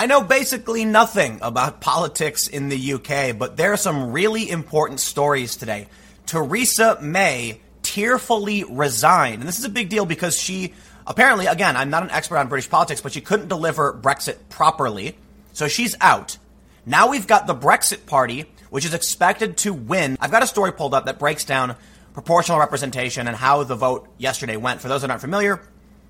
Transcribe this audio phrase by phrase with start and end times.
[0.00, 4.98] I know basically nothing about politics in the UK, but there are some really important
[4.98, 5.88] stories today.
[6.24, 9.40] Theresa May tearfully resigned.
[9.40, 10.72] And this is a big deal because she
[11.06, 15.18] apparently, again, I'm not an expert on British politics, but she couldn't deliver Brexit properly.
[15.52, 16.38] So she's out.
[16.86, 20.16] Now we've got the Brexit Party, which is expected to win.
[20.18, 21.76] I've got a story pulled up that breaks down
[22.14, 24.80] proportional representation and how the vote yesterday went.
[24.80, 25.60] For those that aren't familiar,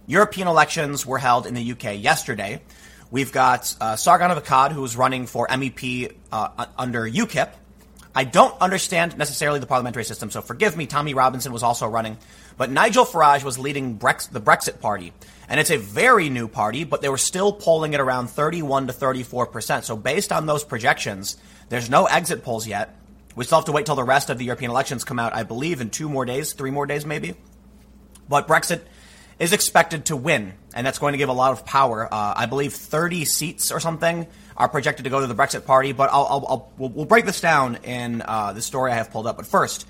[0.07, 2.63] European elections were held in the UK yesterday.
[3.11, 7.51] We've got uh, Sargon of Akkad, who is running for MEP uh, under UKIP.
[8.15, 10.87] I don't understand necessarily the parliamentary system, so forgive me.
[10.87, 12.19] Tommy Robinson was also running.
[12.57, 15.13] But Nigel Farage was leading Brex- the Brexit Party.
[15.49, 18.93] And it's a very new party, but they were still polling at around 31 to
[18.93, 19.85] 34%.
[19.85, 21.37] So based on those projections,
[21.69, 22.97] there's no exit polls yet.
[23.35, 25.43] We still have to wait till the rest of the European elections come out, I
[25.43, 27.35] believe, in two more days, three more days maybe.
[28.29, 28.83] But Brexit
[29.41, 32.07] is expected to win, and that's going to give a lot of power.
[32.13, 35.93] Uh, I believe 30 seats or something are projected to go to the Brexit Party,
[35.93, 39.11] but I'll, I'll, I'll we'll, we'll, break this down in uh, the story I have
[39.11, 39.39] pulled up.
[39.39, 39.87] But first,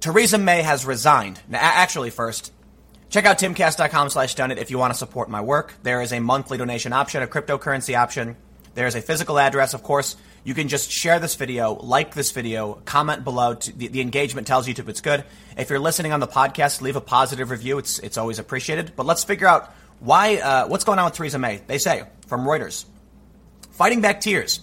[0.00, 1.38] Theresa May has resigned.
[1.48, 2.50] Now, actually, first,
[3.10, 5.74] check out timcast.com slash done if you want to support my work.
[5.82, 8.36] There is a monthly donation option, a cryptocurrency option.
[8.74, 10.16] There is a physical address, of course.
[10.44, 13.54] You can just share this video, like this video, comment below.
[13.54, 15.24] The, the, engagement tells YouTube it's good.
[15.56, 17.78] If you're listening on the podcast, leave a positive review.
[17.78, 18.94] It's, it's always appreciated.
[18.96, 21.60] But let's figure out why, uh, what's going on with Theresa May.
[21.66, 22.86] They say from Reuters,
[23.72, 24.60] fighting back tears.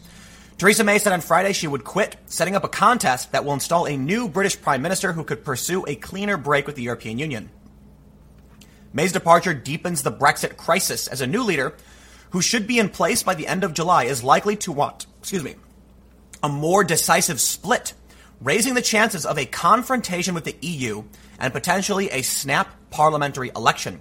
[0.58, 3.88] Theresa May said on Friday she would quit, setting up a contest that will install
[3.88, 7.50] a new British Prime Minister who could pursue a cleaner break with the European Union.
[8.92, 11.76] May's departure deepens the Brexit crisis as a new leader
[12.32, 15.44] who should be in place by the end of July is likely to want, excuse
[15.44, 15.56] me,
[16.44, 17.94] a more decisive split,
[18.42, 21.04] raising the chances of a confrontation with the EU
[21.40, 24.00] and potentially a snap parliamentary election.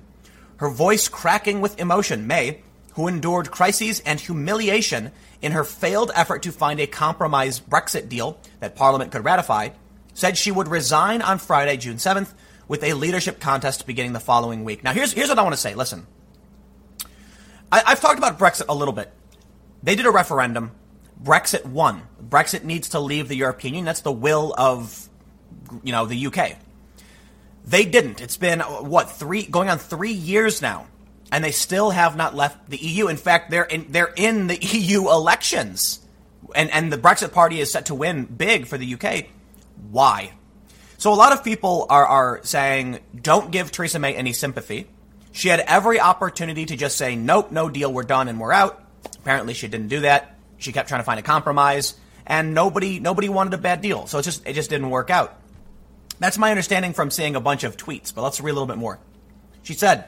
[0.56, 2.62] Her voice cracking with emotion, May,
[2.94, 8.40] who endured crises and humiliation in her failed effort to find a compromise Brexit deal
[8.60, 9.70] that Parliament could ratify,
[10.14, 12.34] said she would resign on Friday, June 7th,
[12.66, 14.82] with a leadership contest beginning the following week.
[14.82, 15.74] Now, here's, here's what I want to say.
[15.74, 16.06] Listen,
[17.70, 19.12] I, I've talked about Brexit a little bit.
[19.82, 20.72] They did a referendum.
[21.22, 22.02] Brexit won.
[22.22, 23.84] Brexit needs to leave the European Union.
[23.84, 25.08] That's the will of,
[25.82, 26.56] you know, the UK.
[27.64, 28.20] They didn't.
[28.20, 30.86] It's been what three going on three years now,
[31.30, 33.08] and they still have not left the EU.
[33.08, 36.00] In fact, they're in they're in the EU elections,
[36.54, 39.26] and and the Brexit Party is set to win big for the UK.
[39.90, 40.32] Why?
[40.96, 44.88] So a lot of people are are saying don't give Theresa May any sympathy.
[45.32, 48.82] She had every opportunity to just say, nope, no deal, we're done and we're out.
[49.18, 50.36] Apparently she didn't do that.
[50.58, 51.94] She kept trying to find a compromise
[52.26, 54.06] and nobody, nobody wanted a bad deal.
[54.06, 55.38] So it just, it just didn't work out.
[56.18, 58.78] That's my understanding from seeing a bunch of tweets, but let's read a little bit
[58.78, 58.98] more.
[59.62, 60.04] She said,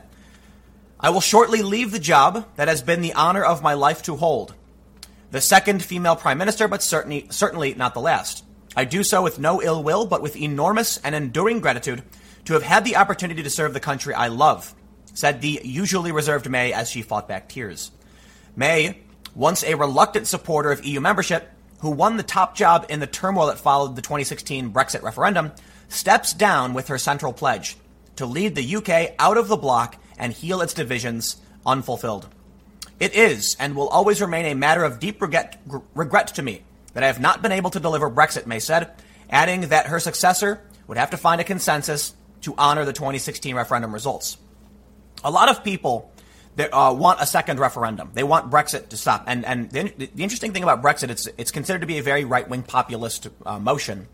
[0.98, 4.16] I will shortly leave the job that has been the honor of my life to
[4.16, 4.54] hold.
[5.30, 8.44] The second female prime minister, but certainly, certainly not the last.
[8.76, 12.02] I do so with no ill will, but with enormous and enduring gratitude
[12.46, 14.74] to have had the opportunity to serve the country I love
[15.14, 17.90] said the usually reserved May as she fought back tears.
[18.56, 18.98] May,
[19.34, 21.50] once a reluctant supporter of EU membership,
[21.80, 25.52] who won the top job in the turmoil that followed the 2016 Brexit referendum,
[25.88, 27.76] steps down with her central pledge
[28.16, 32.28] to lead the UK out of the bloc and heal its divisions unfulfilled.
[32.98, 35.58] It is and will always remain a matter of deep regret,
[35.94, 38.90] regret to me that I have not been able to deliver Brexit, May said,
[39.30, 43.94] adding that her successor would have to find a consensus to honor the 2016 referendum
[43.94, 44.36] results
[45.24, 46.10] a lot of people
[46.56, 48.10] that uh, want a second referendum.
[48.12, 49.24] They want Brexit to stop.
[49.26, 52.24] And and the, the interesting thing about Brexit, it's it's considered to be a very
[52.24, 54.08] right wing populist uh, motion,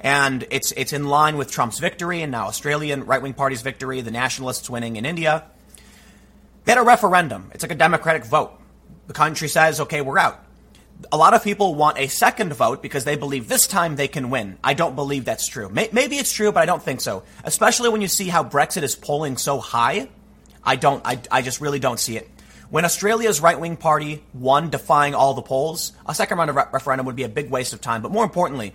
[0.00, 4.00] and it's it's in line with Trump's victory and now Australian right wing party's victory,
[4.00, 5.44] the nationalists winning in India.
[6.64, 7.50] They had a referendum.
[7.52, 8.58] It's like a democratic vote.
[9.06, 10.42] The country says, okay, we're out.
[11.12, 14.30] A lot of people want a second vote because they believe this time they can
[14.30, 14.56] win.
[14.64, 15.68] I don't believe that's true.
[15.68, 17.24] Maybe it's true, but I don't think so.
[17.42, 20.08] Especially when you see how Brexit is polling so high
[20.64, 21.02] I don't.
[21.04, 22.28] I, I just really don't see it.
[22.70, 26.64] When Australia's right wing party won, defying all the polls, a second round of re-
[26.72, 28.02] referendum would be a big waste of time.
[28.02, 28.74] But more importantly,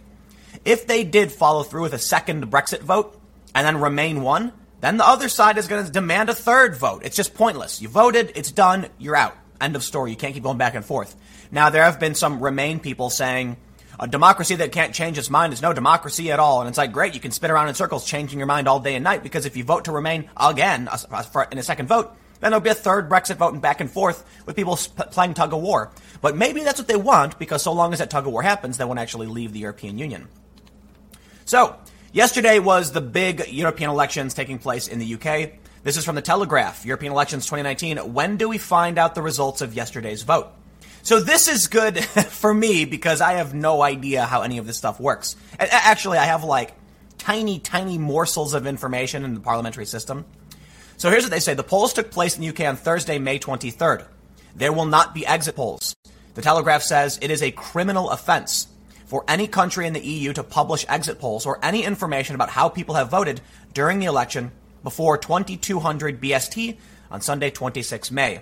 [0.63, 3.19] if they did follow through with a second Brexit vote
[3.55, 7.01] and then Remain won, then the other side is going to demand a third vote.
[7.03, 7.81] It's just pointless.
[7.81, 9.35] You voted, it's done, you're out.
[9.59, 10.11] End of story.
[10.11, 11.15] You can't keep going back and forth.
[11.51, 13.57] Now, there have been some Remain people saying,
[13.99, 16.61] a democracy that can't change its mind is no democracy at all.
[16.61, 18.95] And it's like, great, you can spin around in circles changing your mind all day
[18.95, 20.87] and night because if you vote to remain again
[21.51, 24.25] in a second vote, then there'll be a third Brexit vote and back and forth
[24.45, 25.91] with people playing tug of war.
[26.21, 28.77] But maybe that's what they want because so long as that tug of war happens,
[28.77, 30.29] they won't actually leave the European Union.
[31.43, 31.75] So,
[32.13, 35.53] yesterday was the big European elections taking place in the UK.
[35.83, 38.13] This is from the Telegraph, European elections 2019.
[38.13, 40.53] When do we find out the results of yesterday's vote?
[41.01, 44.77] So this is good for me because I have no idea how any of this
[44.77, 45.35] stuff works.
[45.57, 46.73] Actually, I have like
[47.17, 50.25] tiny, tiny morsels of information in the parliamentary system.
[50.97, 51.53] So here's what they say.
[51.53, 54.05] The polls took place in the UK on Thursday, May 23rd.
[54.55, 55.95] There will not be exit polls.
[56.33, 58.67] The Telegraph says it is a criminal offense
[59.05, 62.69] for any country in the EU to publish exit polls or any information about how
[62.69, 63.41] people have voted
[63.73, 64.51] during the election
[64.83, 66.77] before 2200 BST
[67.09, 68.41] on Sunday, 26 May.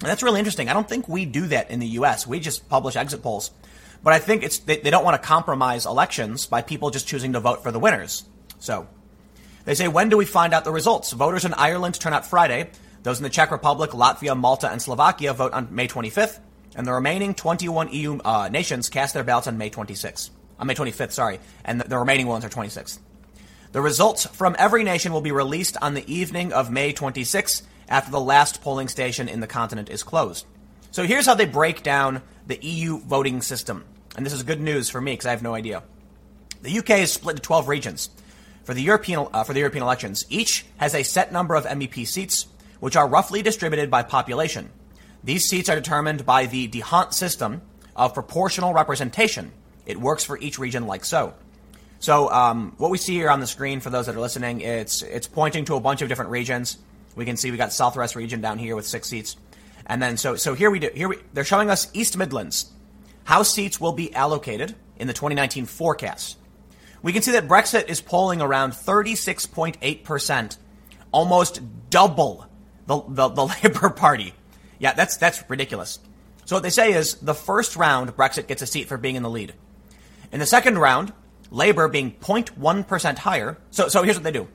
[0.00, 0.68] And that's really interesting.
[0.68, 2.26] I don't think we do that in the US.
[2.26, 3.50] We just publish exit polls.
[4.02, 7.32] But I think it's they, they don't want to compromise elections by people just choosing
[7.32, 8.24] to vote for the winners.
[8.58, 8.86] So
[9.64, 11.12] they say, when do we find out the results?
[11.12, 12.70] Voters in Ireland turn out Friday.
[13.02, 16.40] Those in the Czech Republic, Latvia, Malta, and Slovakia vote on May 25th.
[16.74, 20.30] And the remaining 21 EU uh, nations cast their ballots on May 26th.
[20.58, 21.40] On May 25th, sorry.
[21.64, 22.98] And the, the remaining ones are 26th.
[23.72, 28.10] The results from every nation will be released on the evening of May 26th after
[28.10, 30.46] the last polling station in the continent is closed.
[30.90, 33.84] So here's how they break down the EU voting system.
[34.16, 35.82] And this is good news for me because I have no idea.
[36.62, 38.10] The UK is split into 12 regions.
[38.64, 42.06] For the European uh, for the European elections, each has a set number of MEP
[42.06, 42.46] seats,
[42.80, 44.70] which are roughly distributed by population.
[45.22, 47.62] These seats are determined by the D'Hondt system
[47.94, 49.52] of proportional representation.
[49.86, 51.34] It works for each region like so.
[52.00, 55.02] So um, what we see here on the screen for those that are listening, it's
[55.02, 56.78] it's pointing to a bunch of different regions.
[57.16, 59.36] We can see we got Southwest region down here with six seats,
[59.86, 62.70] and then so so here we do here we, they're showing us East Midlands.
[63.24, 66.38] House seats will be allocated in the 2019 forecast.
[67.02, 70.58] We can see that Brexit is polling around 36.8 percent,
[71.10, 71.60] almost
[71.90, 72.46] double
[72.86, 74.34] the, the, the Labour Party.
[74.78, 75.98] Yeah, that's that's ridiculous.
[76.44, 79.22] So what they say is the first round Brexit gets a seat for being in
[79.22, 79.54] the lead.
[80.32, 81.12] In the second round,
[81.50, 83.58] Labour being 0.1% higher.
[83.70, 84.48] So, so here's what they do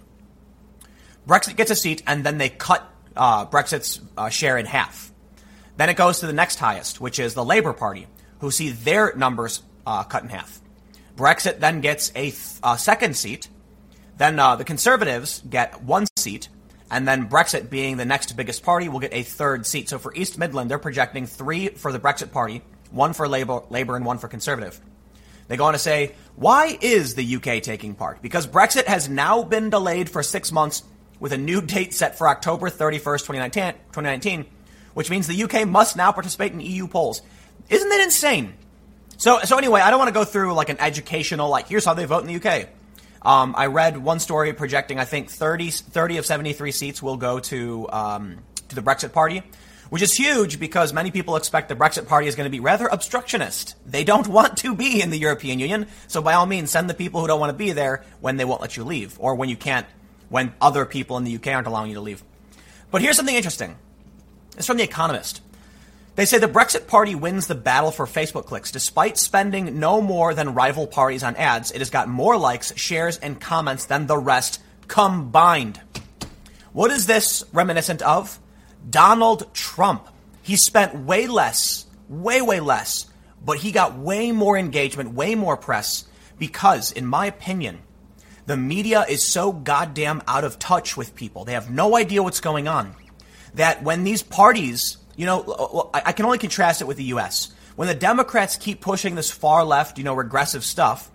[1.31, 2.85] Brexit gets a seat, and then they cut
[3.15, 5.13] uh, Brexit's uh, share in half.
[5.77, 8.07] Then it goes to the next highest, which is the Labour Party,
[8.39, 10.59] who see their numbers uh, cut in half.
[11.15, 13.47] Brexit then gets a th- second seat.
[14.17, 16.49] Then uh, the Conservatives get one seat.
[16.89, 19.87] And then Brexit, being the next biggest party, will get a third seat.
[19.87, 23.95] So for East Midland, they're projecting three for the Brexit Party, one for Labour, Labour
[23.95, 24.81] and one for Conservative.
[25.47, 28.21] They go on to say, why is the UK taking part?
[28.21, 30.83] Because Brexit has now been delayed for six months
[31.21, 34.45] with a new date set for October 31st, 2019,
[34.93, 37.21] which means the UK must now participate in EU polls.
[37.69, 38.55] Isn't that insane?
[39.17, 41.93] So, so anyway, I don't want to go through like an educational, like, here's how
[41.93, 42.67] they vote in the UK.
[43.21, 47.39] Um, I read one story projecting, I think 30, 30 of 73 seats will go
[47.39, 49.43] to, um, to the Brexit party
[49.91, 52.87] which is huge because many people expect the Brexit party is going to be rather
[52.87, 53.75] obstructionist.
[53.85, 56.93] They don't want to be in the European Union, so by all means, send the
[56.93, 59.49] people who don't want to be there when they won't let you leave, or when
[59.49, 59.85] you can't,
[60.31, 62.23] when other people in the UK aren't allowing you to leave.
[62.89, 63.75] But here's something interesting.
[64.57, 65.41] It's from The Economist.
[66.15, 68.71] They say the Brexit party wins the battle for Facebook clicks.
[68.71, 73.17] Despite spending no more than rival parties on ads, it has got more likes, shares,
[73.17, 75.79] and comments than the rest combined.
[76.73, 78.39] What is this reminiscent of?
[78.89, 80.07] Donald Trump.
[80.41, 83.05] He spent way less, way, way less,
[83.43, 86.05] but he got way more engagement, way more press
[86.39, 87.79] because, in my opinion,
[88.45, 91.45] the media is so goddamn out of touch with people.
[91.45, 92.95] They have no idea what's going on.
[93.55, 97.53] That when these parties, you know, I can only contrast it with the US.
[97.75, 101.09] When the Democrats keep pushing this far left, you know, regressive stuff,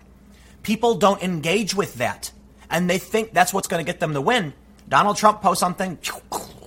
[0.63, 2.31] people don't engage with that.
[2.69, 4.53] And they think that's what's going to get them to win.
[4.89, 5.97] Donald Trump posts something,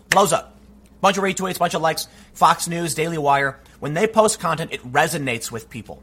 [0.08, 0.56] blows up.
[1.00, 2.08] Bunch of retweets, bunch of likes.
[2.34, 3.58] Fox News, Daily Wire.
[3.78, 6.02] When they post content, it resonates with people.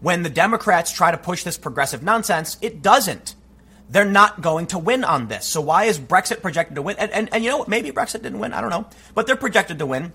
[0.00, 3.34] When the Democrats try to push this progressive nonsense, it doesn't.
[3.90, 5.46] They're not going to win on this.
[5.46, 6.96] So why is Brexit projected to win?
[6.98, 7.68] And, and, and you know what?
[7.68, 8.52] Maybe Brexit didn't win.
[8.52, 8.88] I don't know.
[9.14, 10.12] But they're projected to win.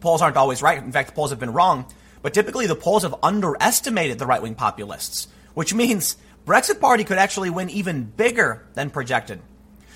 [0.00, 0.76] Polls aren't always right.
[0.76, 1.86] In fact, polls have been wrong.
[2.20, 7.18] But typically the polls have underestimated the right wing populists, which means Brexit Party could
[7.18, 9.40] actually win even bigger than projected.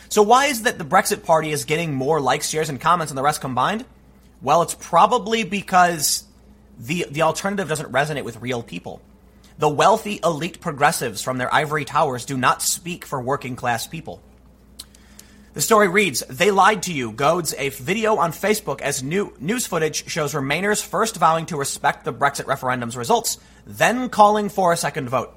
[0.09, 3.17] So why is that the Brexit Party is getting more likes, shares, and comments than
[3.17, 3.85] the rest combined?
[4.41, 6.25] Well, it's probably because
[6.79, 9.03] the the alternative doesn't resonate with real people.
[9.59, 14.21] The wealthy elite progressives from their ivory towers do not speak for working class people.
[15.55, 19.67] The story reads, They lied to you, goads a video on Facebook as new news
[19.67, 24.77] footage shows Remainers first vowing to respect the Brexit referendum's results, then calling for a
[24.77, 25.35] second vote.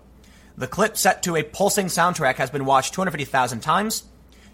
[0.57, 4.03] The clip set to a pulsing soundtrack has been watched 250,000 times.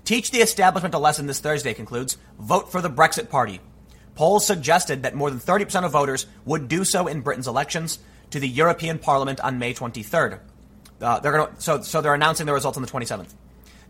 [0.04, 2.20] Teach the establishment a lesson this Thursday concludes.
[2.38, 3.60] Vote for the Brexit Party.
[4.14, 7.98] Polls suggested that more than 30% of voters would do so in Britain's elections
[8.32, 10.40] to the European Parliament on May 23rd.
[11.02, 13.34] Uh, they're gonna, so, so they're announcing the results on the 27th.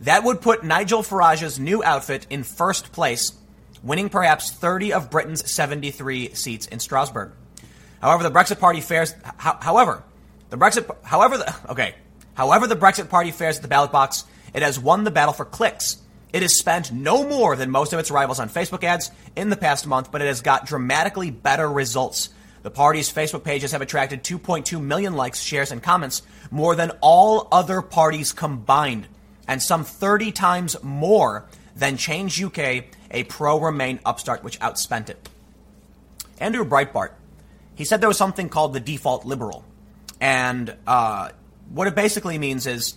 [0.01, 3.32] That would put Nigel Farage's new outfit in first place,
[3.84, 7.32] winning perhaps 30 of Britain's 73 seats in Strasbourg.
[8.01, 9.15] However, the Brexit Party fares.
[9.38, 10.04] however,
[10.50, 10.96] the Brexit.
[11.04, 11.96] However, the, okay.
[12.34, 15.46] However, the Brexit Party fares at the ballot box, it has won the battle for
[15.46, 15.98] clicks.
[16.34, 19.56] It has spent no more than most of its rivals on Facebook ads in the
[19.56, 22.30] past month, but it has got dramatically better results.
[22.66, 27.48] The party's Facebook pages have attracted 2.2 million likes, shares, and comments, more than all
[27.52, 29.08] other parties combined,
[29.48, 31.46] and some 30 times more
[31.76, 35.30] than Change UK, a pro Remain upstart which outspent it.
[36.40, 37.12] Andrew Breitbart,
[37.76, 39.64] he said there was something called the default liberal.
[40.20, 41.30] And uh,
[41.70, 42.96] what it basically means is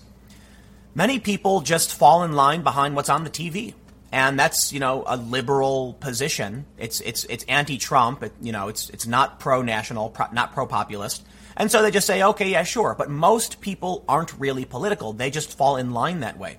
[0.94, 3.74] many people just fall in line behind what's on the TV.
[4.10, 6.64] And that's, you know, a liberal position.
[6.78, 8.22] It's, it's, it's anti-Trump.
[8.22, 11.24] It, you know, it's, it's not pro-national, pro, not pro-populist.
[11.56, 12.94] And so they just say, okay, yeah, sure.
[12.96, 15.12] But most people aren't really political.
[15.12, 16.58] They just fall in line that way.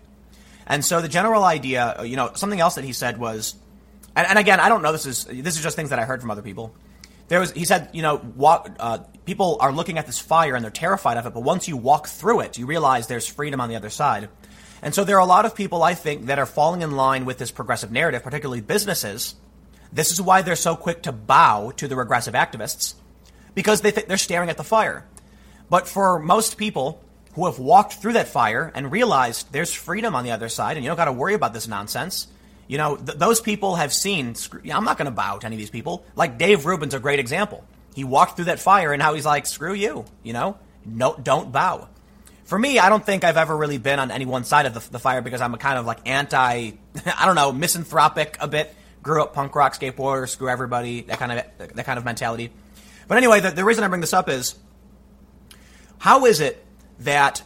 [0.68, 3.56] And so the general idea, you know, something else that he said was,
[4.16, 4.92] and, and again, I don't know.
[4.92, 6.76] This is this is just things that I heard from other people.
[7.30, 10.64] There was, he said, you know, walk, uh, people are looking at this fire and
[10.64, 13.70] they're terrified of it, but once you walk through it, you realize there's freedom on
[13.70, 14.30] the other side.
[14.82, 17.26] And so there are a lot of people, I think, that are falling in line
[17.26, 19.36] with this progressive narrative, particularly businesses.
[19.92, 22.94] This is why they're so quick to bow to the regressive activists,
[23.56, 25.06] because they think they're staring at the fire.
[25.70, 30.24] But for most people who have walked through that fire and realized there's freedom on
[30.24, 32.28] the other side, and you don't got to worry about this nonsense,
[32.68, 34.36] you know, th- those people have seen,
[34.72, 36.06] I'm not going to bow to any of these people.
[36.16, 37.66] Like Dave Rubin's a great example.
[37.96, 40.58] He walked through that fire and now he's like, screw you, you know?
[40.86, 41.90] No, don't bow.
[42.50, 44.80] For me, I don't think I've ever really been on any one side of the,
[44.90, 46.72] the fire because I'm a kind of like anti,
[47.06, 48.76] I don't know, misanthropic a bit.
[49.04, 52.50] Grew up punk rock skateboarder, screw everybody, that kind of that kind of mentality.
[53.08, 54.56] But anyway, the, the reason I bring this up is
[56.00, 56.66] how is it
[57.02, 57.44] that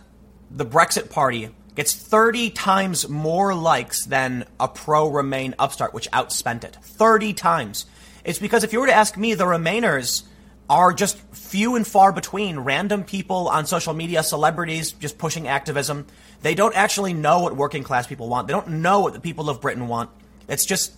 [0.50, 6.64] the Brexit Party gets 30 times more likes than a pro Remain upstart, which outspent
[6.64, 6.78] it.
[6.82, 7.88] 30 times.
[8.24, 10.24] It's because if you were to ask me, the Remainers
[10.70, 12.60] are just few and far between.
[12.60, 16.08] Random people on social media, celebrities just pushing activism.
[16.42, 18.48] They don't actually know what working class people want.
[18.48, 20.10] They don't know what the people of Britain want.
[20.48, 20.94] It's just,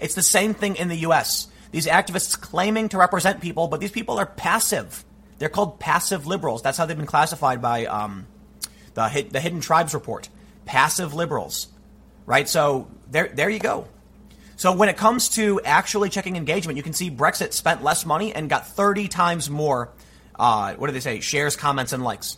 [0.00, 1.48] it's the same thing in the US.
[1.70, 5.04] These activists claiming to represent people, but these people are passive.
[5.38, 6.62] They're called passive liberals.
[6.62, 8.26] That's how they've been classified by um,
[8.94, 10.28] the, the Hidden Tribes Report,
[10.66, 11.68] passive liberals,
[12.26, 12.48] right?
[12.48, 13.86] So there, there you go.
[14.60, 18.34] So when it comes to actually checking engagement, you can see Brexit spent less money
[18.34, 19.88] and got 30 times more,
[20.38, 22.36] uh, what do they say, shares, comments, and likes.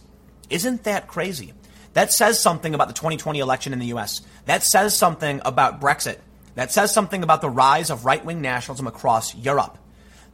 [0.49, 1.53] Isn't that crazy?
[1.95, 4.21] That says something about the 2020 election in the US.
[4.45, 6.19] That says something about Brexit.
[6.55, 9.77] That says something about the rise of right wing nationalism across Europe.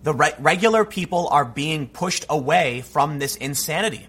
[0.03, 4.07] The re- regular people are being pushed away from this insanity.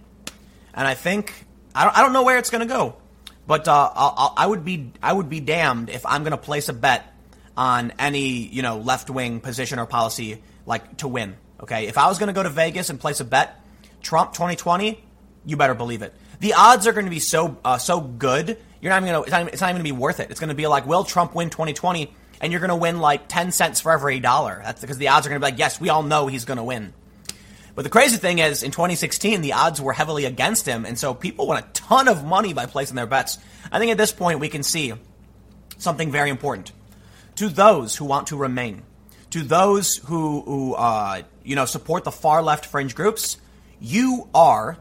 [0.73, 1.33] And I think
[1.73, 2.97] I don't, I don't know where it's going to go,
[3.47, 3.89] but uh,
[4.35, 7.15] I would be I would be damned if I'm going to place a bet
[7.59, 11.35] on any you know left wing position or policy like to win.
[11.61, 13.61] Okay, if I was going to go to Vegas and place a bet,
[14.01, 15.03] Trump 2020,
[15.45, 16.13] you better believe it.
[16.39, 18.57] The odds are going to be so uh, so good.
[18.81, 19.27] You're not even going to.
[19.27, 20.31] It's not, it's not even going to be worth it.
[20.31, 22.15] It's going to be like, will Trump win 2020?
[22.41, 24.61] And you're going to win like 10 cents for every dollar.
[24.63, 26.57] That's because the odds are going to be like, yes, we all know he's going
[26.57, 26.93] to win.
[27.75, 31.13] But the crazy thing is, in 2016, the odds were heavily against him, and so
[31.13, 33.37] people won a ton of money by placing their bets.
[33.69, 34.93] I think at this point we can see
[35.77, 36.71] something very important
[37.39, 38.83] to those who want to remain,
[39.29, 43.37] to those who, who uh, you know support the far left fringe groups.
[43.79, 44.77] You are,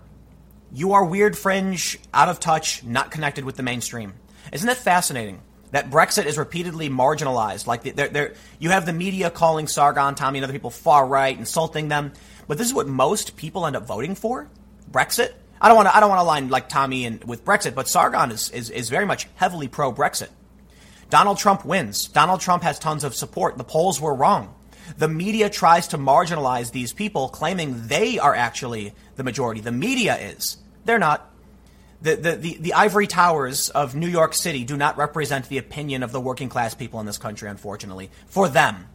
[0.73, 4.15] you are weird fringe, out of touch, not connected with the mainstream.
[4.53, 5.41] Isn't that fascinating?
[5.71, 7.69] That Brexit is repeatedly marginalized.
[7.69, 11.39] Like they're, they're, you have the media calling Sargon, Tommy, and other people far right,
[11.39, 12.13] insulting them.
[12.49, 14.49] But this is what most people end up voting for:
[14.91, 15.33] Brexit.
[15.61, 15.97] I don't want to.
[15.97, 18.91] I don't want to line like Tommy and with Brexit, but Sargon is, is is
[18.91, 20.31] very much heavily pro Brexit.
[21.11, 22.09] Donald Trump wins.
[22.09, 23.57] Donald Trump has tons of support.
[23.57, 24.55] The polls were wrong.
[24.97, 29.61] The media tries to marginalize these people, claiming they are actually the majority.
[29.61, 30.57] The media is.
[30.85, 31.31] They're not.
[32.01, 36.05] The, the, the, the, ivory towers of New York City do not represent the opinion
[36.05, 38.11] of the working class people in this country, unfortunately.
[38.29, 38.87] For them.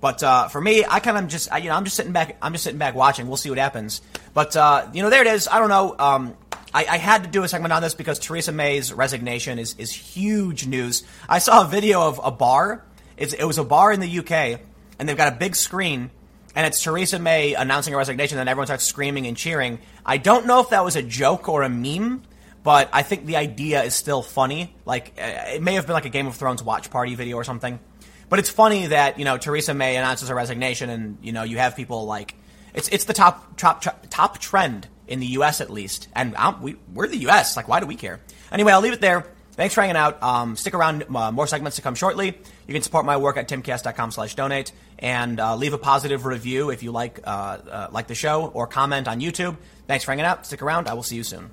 [0.00, 2.50] But uh, for me, I kind of just you know I'm just sitting back I'm
[2.52, 3.28] just sitting back watching.
[3.28, 4.02] We'll see what happens.
[4.34, 5.46] But uh, you know there it is.
[5.46, 5.94] I don't know.
[5.96, 6.36] Um,
[6.74, 9.92] I, I, had to do a segment on this because Theresa May's resignation is is
[9.92, 11.04] huge news.
[11.28, 12.84] I saw a video of a bar.
[13.16, 14.60] It's, it was a bar in the UK,
[14.98, 16.10] and they've got a big screen,
[16.54, 18.38] and it's Theresa May announcing her resignation.
[18.38, 19.78] And everyone starts screaming and cheering.
[20.04, 22.22] I don't know if that was a joke or a meme.
[22.64, 24.72] But I think the idea is still funny.
[24.84, 27.42] Like, uh, it may have been like a Game of Thrones watch party video or
[27.42, 27.80] something.
[28.28, 31.58] But it's funny that you know Theresa May announces her resignation, and you know you
[31.58, 32.34] have people like
[32.72, 35.60] it's it's the top top top trend in the U.S.
[35.60, 37.56] at least, and I'm, we we're the U.S.
[37.56, 38.18] Like, why do we care?
[38.50, 39.26] Anyway, I'll leave it there.
[39.52, 40.22] Thanks for hanging out.
[40.22, 41.04] Um, stick around.
[41.14, 42.28] Uh, more segments to come shortly.
[42.66, 46.70] You can support my work at timcast.com slash donate and uh, leave a positive review
[46.70, 49.58] if you like uh, uh, like the show or comment on YouTube.
[49.86, 50.46] Thanks for hanging out.
[50.46, 50.88] Stick around.
[50.88, 51.50] I will see you soon.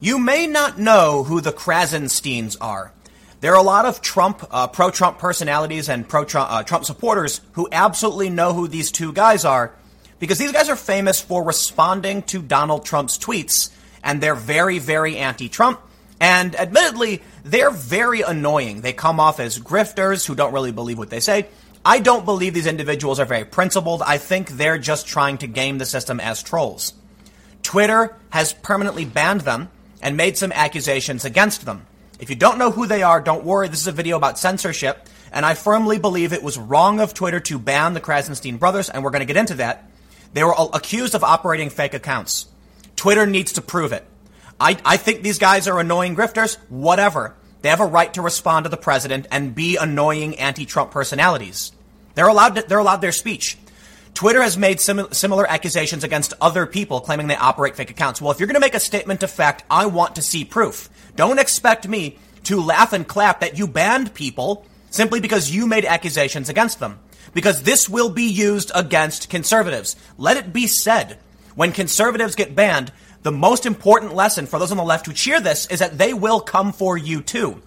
[0.00, 2.92] You may not know who the Krassensteins are.
[3.40, 7.68] There are a lot of Trump, uh, pro-Trump personalities and pro-Trump uh, Trump supporters who
[7.70, 9.74] absolutely know who these two guys are
[10.18, 13.70] because these guys are famous for responding to Donald Trump's tweets
[14.02, 15.80] and they're very, very anti-Trump.
[16.20, 18.80] And admittedly, they're very annoying.
[18.80, 21.46] They come off as grifters who don't really believe what they say.
[21.84, 24.02] I don't believe these individuals are very principled.
[24.02, 26.92] I think they're just trying to game the system as trolls.
[27.62, 29.68] Twitter has permanently banned them
[30.02, 31.86] and made some accusations against them.
[32.18, 33.68] If you don't know who they are, don't worry.
[33.68, 37.40] This is a video about censorship, and I firmly believe it was wrong of Twitter
[37.40, 39.88] to ban the Krassenstein brothers, and we're going to get into that.
[40.32, 42.46] They were accused of operating fake accounts.
[42.96, 44.04] Twitter needs to prove it.
[44.60, 46.56] I, I think these guys are annoying grifters.
[46.68, 47.36] Whatever.
[47.62, 51.72] They have a right to respond to the president and be annoying anti-Trump personalities.
[52.14, 52.56] They're allowed.
[52.56, 53.56] To, they're allowed their speech.
[54.14, 58.20] Twitter has made sim- similar accusations against other people claiming they operate fake accounts.
[58.20, 60.88] Well, if you're going to make a statement of fact, I want to see proof.
[61.14, 65.84] Don't expect me to laugh and clap that you banned people simply because you made
[65.84, 66.98] accusations against them.
[67.34, 69.96] Because this will be used against conservatives.
[70.16, 71.18] Let it be said.
[71.54, 72.92] When conservatives get banned,
[73.22, 76.14] the most important lesson for those on the left who cheer this is that they
[76.14, 77.60] will come for you too.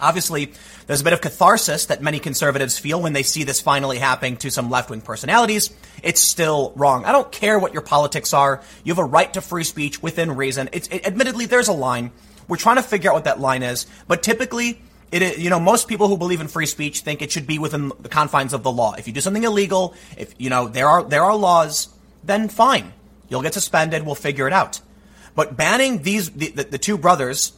[0.00, 0.52] Obviously,
[0.86, 4.36] there's a bit of catharsis that many conservatives feel when they see this finally happening
[4.38, 5.70] to some left wing personalities.
[6.02, 7.04] It's still wrong.
[7.04, 8.60] I don't care what your politics are.
[8.82, 10.68] You have a right to free speech within reason.
[10.72, 12.10] It's, it, admittedly, there's a line.
[12.48, 14.82] We're trying to figure out what that line is, but typically,
[15.20, 17.92] it, you know, most people who believe in free speech think it should be within
[18.00, 18.94] the confines of the law.
[18.94, 21.88] If you do something illegal, if you know there are there are laws,
[22.24, 22.92] then fine,
[23.28, 24.06] you'll get suspended.
[24.06, 24.80] We'll figure it out.
[25.34, 27.52] But banning these the, the, the two brothers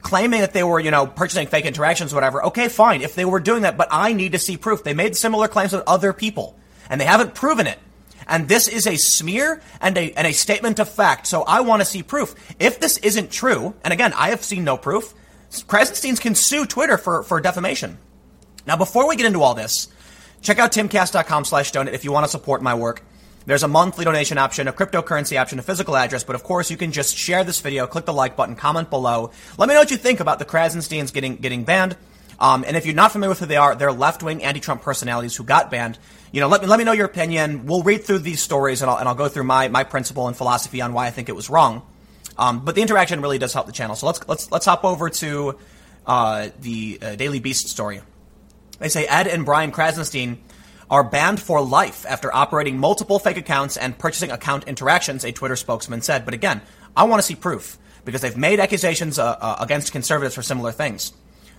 [0.00, 2.44] claiming that they were, you know, purchasing fake interactions, whatever.
[2.46, 3.02] Okay, fine.
[3.02, 4.84] If they were doing that, but I need to see proof.
[4.84, 6.56] They made similar claims with other people,
[6.88, 7.78] and they haven't proven it.
[8.26, 11.26] And this is a smear and a, and a statement of fact.
[11.26, 12.34] So I want to see proof.
[12.58, 15.14] If this isn't true, and again, I have seen no proof,
[15.50, 17.98] Krassensteins can sue Twitter for, for defamation.
[18.66, 19.88] Now, before we get into all this,
[20.42, 23.02] check out timcast.com slash donate if you want to support my work.
[23.46, 26.76] There's a monthly donation option, a cryptocurrency option, a physical address, but of course you
[26.76, 29.30] can just share this video, click the like button, comment below.
[29.56, 31.96] Let me know what you think about the Krassensteins getting getting banned.
[32.38, 35.44] Um, and if you're not familiar with who they are, they're left-wing anti-Trump personalities who
[35.44, 35.98] got banned.
[36.30, 37.64] You know, let me let me know your opinion.
[37.64, 40.36] We'll read through these stories and I'll, and I'll go through my my principle and
[40.36, 41.82] philosophy on why I think it was wrong.
[42.38, 43.96] Um, but the interaction really does help the channel.
[43.96, 45.58] So let's let's let's hop over to
[46.06, 48.00] uh, the uh, Daily Beast story.
[48.78, 50.38] They say Ed and Brian Krassenstein
[50.88, 55.56] are banned for life after operating multiple fake accounts and purchasing account interactions, a Twitter
[55.56, 56.24] spokesman said.
[56.24, 56.62] But again,
[56.96, 60.72] I want to see proof because they've made accusations uh, uh, against conservatives for similar
[60.72, 61.12] things.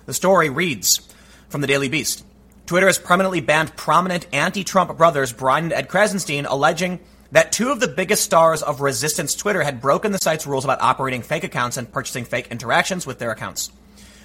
[0.06, 1.08] The story reads
[1.50, 2.24] from the Daily Beast
[2.66, 7.00] Twitter has permanently banned prominent anti Trump brothers Brian and Ed Krassenstein, alleging
[7.32, 10.82] that two of the biggest stars of resistance Twitter had broken the site's rules about
[10.82, 13.72] operating fake accounts and purchasing fake interactions with their accounts.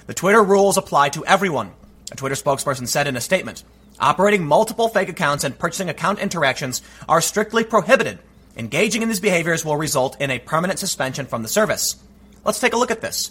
[0.06, 1.72] The Twitter rules apply to everyone,
[2.12, 3.64] a Twitter spokesperson said in a statement.
[4.00, 8.18] Operating multiple fake accounts and purchasing account interactions are strictly prohibited.
[8.56, 11.96] Engaging in these behaviors will result in a permanent suspension from the service.
[12.44, 13.30] Let's take a look at this.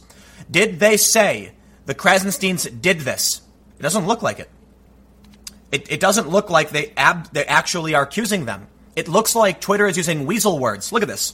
[0.50, 1.52] Did they say
[1.86, 3.42] the Krassensteins did this?
[3.80, 4.50] It doesn't look like it.
[5.72, 8.68] It, it doesn't look like they, ab- they actually are accusing them.
[8.96, 10.92] It looks like Twitter is using weasel words.
[10.92, 11.34] Look at this.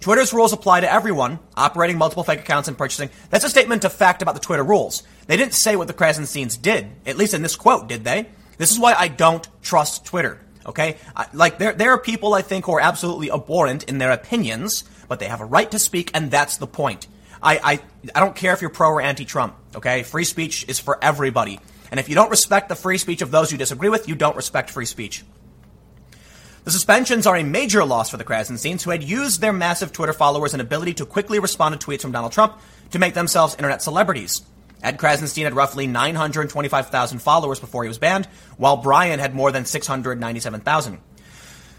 [0.00, 3.10] Twitter's rules apply to everyone operating multiple fake accounts and purchasing.
[3.30, 5.02] That's a statement of fact about the Twitter rules.
[5.26, 8.26] They didn't say what the Krassensteins did, at least in this quote, did they?
[8.58, 10.40] This is why I don't trust Twitter.
[10.66, 14.12] Okay, I, like there there are people I think who are absolutely abhorrent in their
[14.12, 17.06] opinions, but they have a right to speak, and that's the point.
[17.42, 17.80] I I,
[18.14, 19.54] I don't care if you're pro or anti-Trump.
[19.76, 23.30] Okay, free speech is for everybody, and if you don't respect the free speech of
[23.30, 25.22] those you disagree with, you don't respect free speech.
[26.64, 30.14] The suspensions are a major loss for the Krassensteins, who had used their massive Twitter
[30.14, 32.58] followers and ability to quickly respond to tweets from Donald Trump
[32.92, 34.42] to make themselves internet celebrities.
[34.82, 38.24] Ed Krassenstein had roughly 925,000 followers before he was banned,
[38.56, 40.98] while Brian had more than 697,000.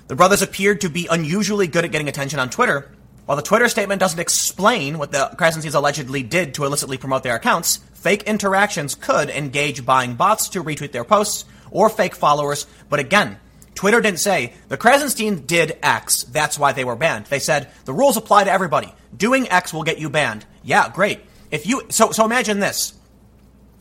[0.08, 2.92] The brothers appeared to be unusually good at getting attention on Twitter.
[3.26, 7.36] While the Twitter statement doesn't explain what the Krassensteins allegedly did to illicitly promote their
[7.36, 12.68] accounts, fake interactions could engage buying bots to retweet their posts or fake followers.
[12.88, 13.40] But again,
[13.76, 17.26] Twitter didn't say the Krassenstein did X, that's why they were banned.
[17.26, 18.94] They said the rules apply to everybody.
[19.16, 20.46] Doing X will get you banned.
[20.64, 21.20] Yeah, great.
[21.52, 22.94] If you so so imagine this.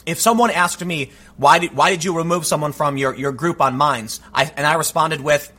[0.04, 3.60] If someone asked me why did why did you remove someone from your, your group
[3.60, 5.50] on Minds, I, and I responded with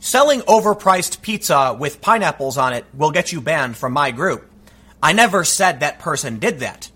[0.00, 4.50] selling overpriced pizza with pineapples on it will get you banned from my group.
[5.02, 6.90] I never said that person did that.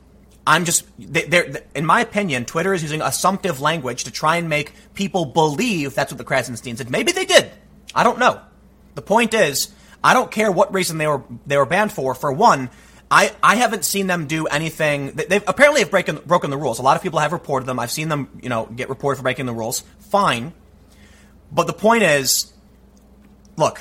[0.47, 4.73] I'm just, they're, in my opinion, Twitter is using assumptive language to try and make
[4.95, 6.91] people believe that's what the Krassensteins did.
[6.91, 7.51] Maybe they did.
[7.95, 8.41] I don't know.
[8.95, 12.15] The point is, I don't care what reason they were they were banned for.
[12.15, 12.71] For one,
[13.11, 15.13] I, I haven't seen them do anything.
[15.13, 16.79] They've apparently have broken broken the rules.
[16.79, 17.79] A lot of people have reported them.
[17.81, 19.83] I've seen them, you know, get reported for breaking the rules.
[20.11, 20.55] Fine,
[21.51, 22.53] but the point is,
[23.57, 23.81] look,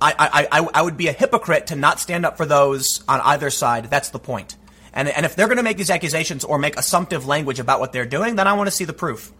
[0.00, 3.20] I, I, I, I would be a hypocrite to not stand up for those on
[3.22, 3.90] either side.
[3.90, 4.56] That's the point.
[4.94, 7.92] And, and if they're going to make these accusations or make assumptive language about what
[7.92, 9.32] they're doing, then I want to see the proof.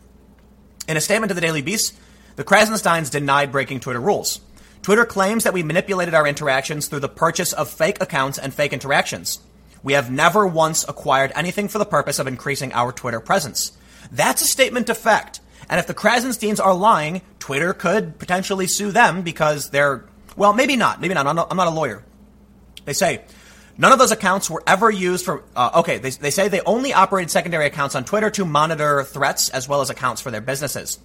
[0.89, 1.97] In a statement to the Daily Beast,
[2.37, 4.41] the Krassensteins denied breaking Twitter rules.
[4.83, 8.73] Twitter claims that we manipulated our interactions through the purchase of fake accounts and fake
[8.73, 9.39] interactions.
[9.83, 13.73] We have never once acquired anything for the purpose of increasing our Twitter presence.
[14.11, 15.41] That's a statement of fact.
[15.71, 20.05] And if the Krassensteins are lying, Twitter could potentially sue them because they're,
[20.37, 21.01] well, maybe not.
[21.01, 21.27] Maybe not.
[21.27, 22.03] I'm not, I'm not a lawyer.
[22.85, 23.23] They say,
[23.77, 26.93] None of those accounts were ever used for, uh, okay, they, they say they only
[26.93, 31.01] operated secondary accounts on Twitter to monitor threats as well as accounts for their businesses.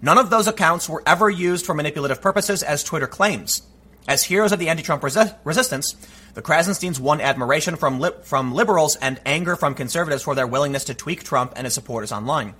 [0.00, 3.62] None of those accounts were ever used for manipulative purposes as Twitter claims.
[4.06, 5.96] As heroes of the anti-Trump resi- resistance,
[6.34, 10.84] the Krassensteins won admiration from, li- from liberals and anger from conservatives for their willingness
[10.84, 12.54] to tweak Trump and his supporters online.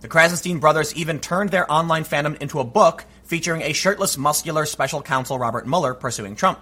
[0.00, 4.66] The Krassenstein brothers even turned their online fandom into a book featuring a shirtless, muscular
[4.66, 6.58] special counsel Robert Mueller pursuing Trump.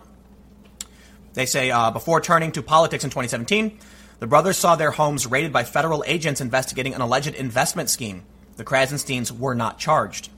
[1.37, 3.79] They say uh, before turning to politics in 2017,
[4.21, 8.23] the brothers saw their homes raided by federal agents investigating an alleged investment scheme.
[8.57, 10.31] The Krassensteins were not charged.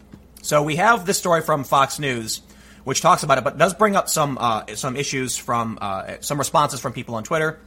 [0.43, 2.43] So we have this story from Fox News,
[2.83, 6.37] which talks about it, but does bring up some uh, some issues from uh, some
[6.37, 7.61] responses from people on Twitter.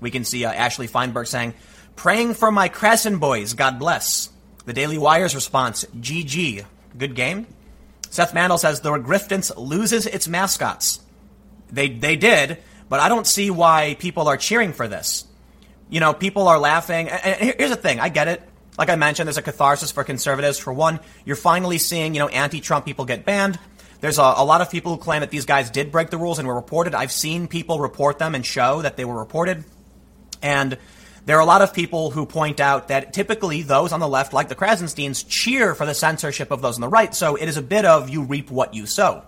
[0.00, 1.54] We can see uh, Ashley Feinberg saying,
[1.96, 4.30] "Praying for my Krassen boys, God bless."
[4.64, 6.64] The Daily Wire's response, "GG,
[6.96, 7.48] good game."
[8.10, 11.00] Seth Mandel says the Griftance loses its mascots.
[11.72, 15.24] They they did, but I don't see why people are cheering for this.
[15.88, 17.08] You know, people are laughing.
[17.08, 18.42] And here's the thing I get it.
[18.78, 20.58] Like I mentioned, there's a catharsis for conservatives.
[20.58, 23.58] For one, you're finally seeing, you know, anti Trump people get banned.
[24.00, 26.38] There's a, a, lot of people who claim that these guys did break the rules
[26.38, 26.94] and were reported.
[26.94, 29.64] I've seen people report them and show that they were reported.
[30.42, 30.76] And
[31.24, 34.34] there are a lot of people who point out that typically those on the left,
[34.34, 37.14] like the Krassensteins, cheer for the censorship of those on the right.
[37.14, 39.24] So it is a bit of you reap what you sow.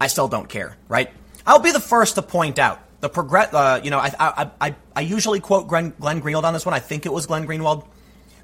[0.00, 1.10] I still don't care, right?
[1.48, 3.54] I'll be the first to point out the progress.
[3.54, 6.74] Uh, you know, I, I, I, I usually quote Glenn, Glenn Greenwald on this one.
[6.74, 7.86] I think it was Glenn Greenwald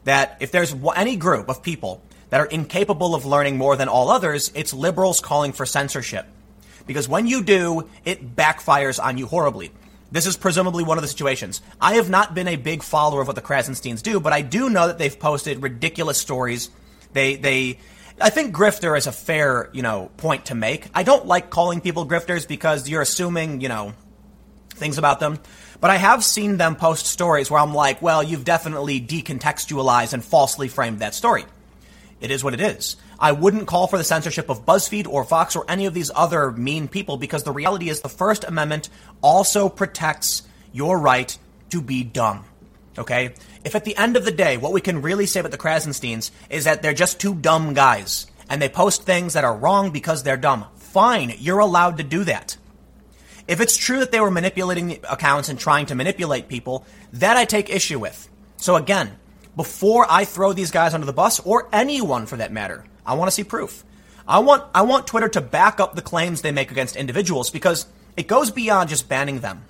[0.04, 4.08] that if there's any group of people that are incapable of learning more than all
[4.08, 6.26] others, it's liberals calling for censorship.
[6.86, 9.70] Because when you do, it backfires on you horribly.
[10.10, 11.60] This is presumably one of the situations.
[11.78, 14.70] I have not been a big follower of what the Krassensteins do, but I do
[14.70, 16.70] know that they've posted ridiculous stories.
[17.12, 17.78] They, they,
[18.20, 20.88] I think grifter is a fair, you know, point to make.
[20.94, 23.94] I don't like calling people grifters because you're assuming, you know,
[24.70, 25.40] things about them.
[25.80, 30.24] But I have seen them post stories where I'm like, well, you've definitely decontextualized and
[30.24, 31.44] falsely framed that story.
[32.20, 32.96] It is what it is.
[33.18, 36.50] I wouldn't call for the censorship of BuzzFeed or Fox or any of these other
[36.50, 38.88] mean people because the reality is the First Amendment
[39.22, 41.36] also protects your right
[41.70, 42.44] to be dumb.
[42.96, 43.34] Okay?
[43.64, 46.30] If at the end of the day, what we can really say about the Krassensteins
[46.50, 50.22] is that they're just two dumb guys and they post things that are wrong because
[50.22, 52.58] they're dumb, fine, you're allowed to do that.
[53.48, 57.46] If it's true that they were manipulating accounts and trying to manipulate people, that I
[57.46, 58.28] take issue with.
[58.58, 59.18] So again,
[59.56, 63.28] before I throw these guys under the bus, or anyone for that matter, I want
[63.28, 63.84] to see proof.
[64.26, 67.86] I want, I want Twitter to back up the claims they make against individuals because
[68.16, 69.64] it goes beyond just banning them.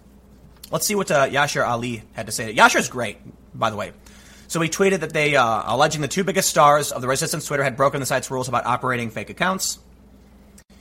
[0.71, 2.55] Let's see what uh, Yashar Ali had to say.
[2.55, 3.19] Yashar's great
[3.55, 3.93] by the way.
[4.49, 7.65] So he tweeted that they, uh, alleging the two biggest stars of the resistance Twitter
[7.65, 9.79] had broken the site's rules about operating fake accounts.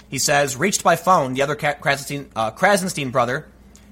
[0.10, 3.48] He says, reached by phone, the other Krassenstein, uh, Krassenstein brother,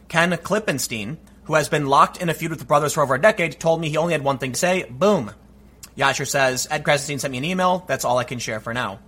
[0.07, 3.21] Ken Klippenstein, who has been locked in a feud with the brothers for over a
[3.21, 4.83] decade, told me he only had one thing to say.
[4.89, 5.31] Boom.
[5.97, 7.83] Yashar says, Ed Krassenstein sent me an email.
[7.87, 8.99] That's all I can share for now.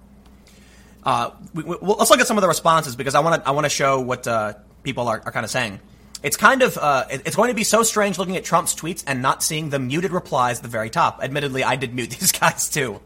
[1.04, 3.52] Uh, we, we, let's look at some of the responses because I want to I
[3.52, 5.80] want to show what uh, people are, are kind of saying.
[6.24, 9.22] It's kind of uh, it's going to be so strange looking at Trump's tweets and
[9.22, 11.20] not seeing the muted replies at the very top.
[11.22, 13.02] Admittedly, I did mute these guys too.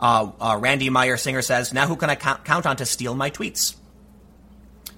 [0.00, 3.30] Uh, uh, Randy Meyer Singer says, "Now who can I count on to steal my
[3.30, 3.76] tweets?"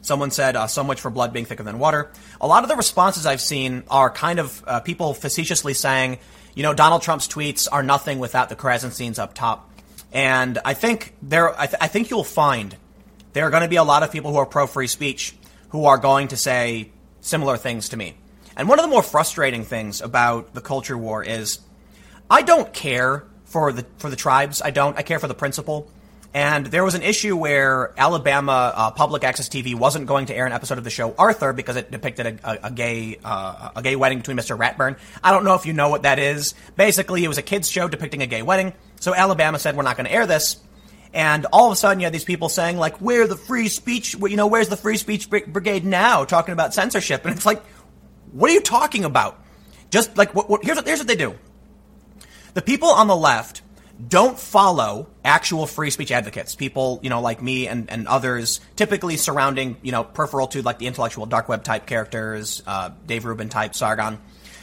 [0.01, 2.77] Someone said, uh, "So much for blood being thicker than water." A lot of the
[2.77, 6.19] responses I've seen are kind of uh, people facetiously saying,
[6.55, 9.69] "You know, Donald Trump's tweets are nothing without the Krassensteins up top."
[10.13, 12.77] And I think there, I, th- I think you'll find
[13.33, 15.35] there are going to be a lot of people who are pro free speech
[15.71, 18.17] who are going to say similar things to me.
[18.57, 21.61] And one of the more frustrating things about the culture war is
[22.31, 24.63] I don't care for the for the tribes.
[24.63, 24.97] I don't.
[24.97, 25.91] I care for the principle.
[26.33, 30.47] And there was an issue where Alabama uh, Public Access TV wasn't going to air
[30.47, 33.83] an episode of the show Arthur because it depicted a, a, a gay uh, a
[33.83, 34.57] gay wedding between Mr.
[34.57, 34.97] Ratburn.
[35.25, 36.55] I don't know if you know what that is.
[36.77, 38.75] Basically, it was a kids show depicting a gay wedding.
[39.01, 40.59] So Alabama said we're not going to air this.
[41.13, 44.15] And all of a sudden, you have these people saying like, "Where the free speech?
[44.15, 47.63] You know, where's the free speech brigade now?" Talking about censorship, and it's like,
[48.33, 49.43] what are you talking about?
[49.91, 51.35] Just like what, what, here's what here's what they do.
[52.55, 53.63] The people on the left
[54.09, 59.17] don't follow actual free speech advocates, people, you know, like me and, and others, typically
[59.17, 63.51] surrounding, you know, peripheral to like the intellectual dark web type characters, uh, Dave Rubin
[63.51, 64.19] type, Sargon.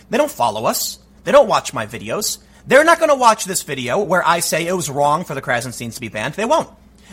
[0.10, 1.00] They don't follow us.
[1.24, 2.40] They don't watch my videos.
[2.68, 5.42] They're not going to watch this video where I say it was wrong for the
[5.42, 6.34] Krassensteins to be banned.
[6.34, 6.70] They won't.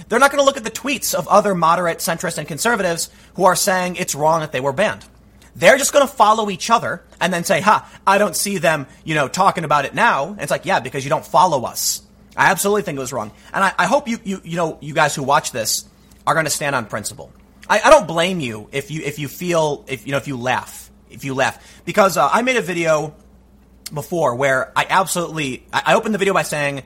[0.08, 3.44] They're not going to look at the tweets of other moderate, centrist, and conservatives who
[3.44, 5.04] are saying it's wrong that they were banned.
[5.54, 8.88] They're just going to follow each other and then say, ha, I don't see them,
[9.04, 10.30] you know, talking about it now.
[10.30, 12.02] And it's like, yeah, because you don't follow us.
[12.36, 13.30] I absolutely think it was wrong.
[13.52, 15.84] And I, I hope you, you, you know, you guys who watch this
[16.26, 17.32] are going to stand on principle.
[17.68, 20.36] I, I, don't blame you if you, if you feel, if, you know, if you
[20.36, 21.82] laugh, if you laugh.
[21.84, 23.14] Because uh, I made a video
[23.94, 26.82] before where I absolutely, I, opened the video by saying,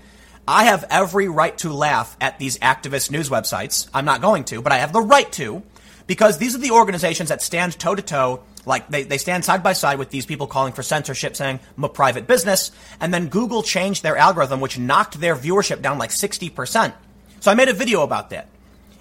[0.47, 3.89] I have every right to laugh at these activist news websites.
[3.93, 5.63] I'm not going to, but I have the right to
[6.07, 9.63] because these are the organizations that stand toe to toe like they, they stand side
[9.63, 13.29] by side with these people calling for censorship, saying I'm a private business, and then
[13.29, 16.93] Google changed their algorithm, which knocked their viewership down like 60%.
[17.41, 18.49] So I made a video about that.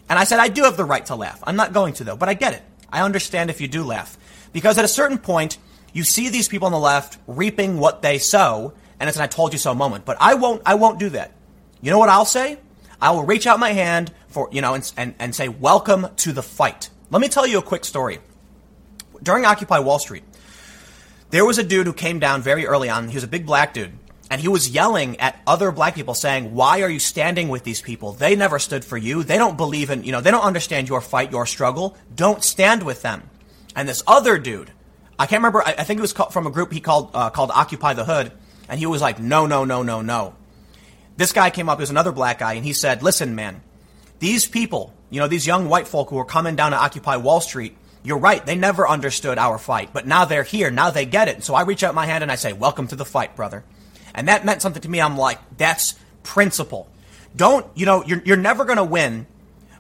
[0.10, 1.44] And I said, I do have the right to laugh.
[1.44, 2.62] I'm not going to though, but I get it.
[2.92, 4.18] I understand if you do laugh.
[4.54, 5.58] Because at a certain point,
[5.98, 9.28] you see these people on the left reaping what they sow, and it's an I
[9.28, 10.06] told you so moment.
[10.06, 11.32] But I won't, I won't do that.
[11.82, 12.60] You know what I'll say?
[13.02, 16.32] I will reach out my hand for, you know, and, and, and say, welcome to
[16.32, 16.90] the fight.
[17.10, 18.20] Let me tell you a quick story
[19.22, 20.24] during Occupy Wall Street,
[21.30, 23.10] there was a dude who came down very early on.
[23.10, 23.94] He was a big black dude.
[24.30, 27.82] And he was yelling at other black people saying, why are you standing with these
[27.82, 28.12] people?
[28.12, 29.24] They never stood for you.
[29.24, 31.96] They don't believe in, you know, they don't understand your fight, your struggle.
[32.14, 33.30] Don't stand with them.
[33.74, 34.72] And this other dude,
[35.20, 37.52] I can't remember, I, I think it was from a group he called, uh, called
[37.52, 38.32] Occupy the Hood.
[38.70, 40.36] And he was like, no, no, no, no, no.
[41.16, 43.62] This guy came up, he was another black guy, and he said, listen, man,
[44.20, 47.42] these people, you know, these young white folk who are coming down to Occupy Wall
[47.42, 48.46] Street, you're right.
[48.46, 50.70] They never understood our fight, but now they're here.
[50.70, 51.44] Now they get it.
[51.44, 53.64] So I reach out my hand and I say, welcome to the fight, brother.
[54.14, 55.02] And that meant something to me.
[55.02, 56.88] I'm like, that's principle.
[57.36, 59.28] Don't, you know, you're, you're never going to win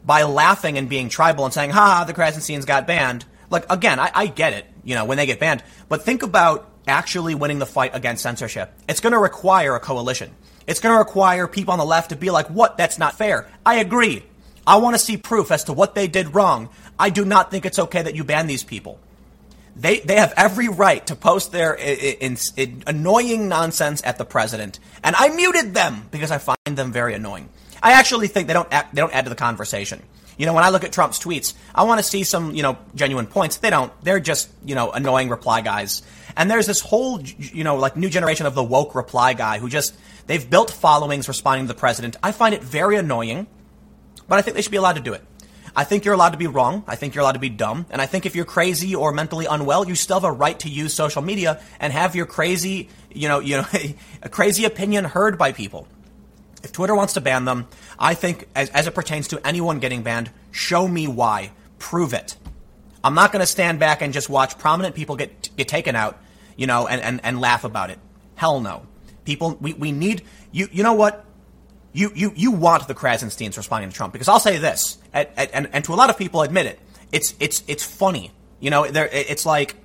[0.05, 3.25] by laughing and being tribal and saying, ha, the Krassensteins got banned.
[3.49, 6.69] Like, again, I, I get it, you know, when they get banned, but think about
[6.87, 8.73] actually winning the fight against censorship.
[8.87, 10.31] It's going to require a coalition.
[10.65, 12.77] It's going to require people on the left to be like, what?
[12.77, 13.49] That's not fair.
[13.65, 14.23] I agree.
[14.65, 16.69] I want to see proof as to what they did wrong.
[16.97, 18.97] I do not think it's okay that you ban these people.
[19.75, 24.25] They, they have every right to post their in, in, in annoying nonsense at the
[24.25, 27.49] president, and I muted them because I find them very annoying.
[27.83, 30.01] I actually think they don't they don't add to the conversation.
[30.37, 32.77] You know, when I look at Trump's tweets, I want to see some, you know,
[32.95, 33.57] genuine points.
[33.57, 33.91] They don't.
[34.03, 36.03] They're just, you know, annoying reply guys.
[36.35, 39.67] And there's this whole, you know, like new generation of the woke reply guy who
[39.67, 39.95] just,
[40.27, 42.15] they've built followings responding to the president.
[42.21, 43.47] I find it very annoying,
[44.27, 45.23] but I think they should be allowed to do it.
[45.75, 46.83] I think you're allowed to be wrong.
[46.87, 47.85] I think you're allowed to be dumb.
[47.91, 50.69] And I think if you're crazy or mentally unwell, you still have a right to
[50.69, 53.65] use social media and have your crazy, you know, you know,
[54.23, 55.87] a crazy opinion heard by people.
[56.63, 57.67] If Twitter wants to ban them,
[57.99, 61.51] I think as, as it pertains to anyone getting banned, show me why.
[61.79, 62.35] Prove it.
[63.03, 66.19] I'm not going to stand back and just watch prominent people get, get taken out,
[66.55, 67.99] you know, and, and, and laugh about it.
[68.35, 68.85] Hell no.
[69.25, 71.25] People, we, we need, you, you know what?
[71.97, 75.67] you, you, you want the Krassensteins responding to Trump because I'll say this, and, and,
[75.73, 76.79] and to a lot of people admit it,
[77.11, 78.31] it's, it's, it's funny.
[78.59, 79.75] You know, it's like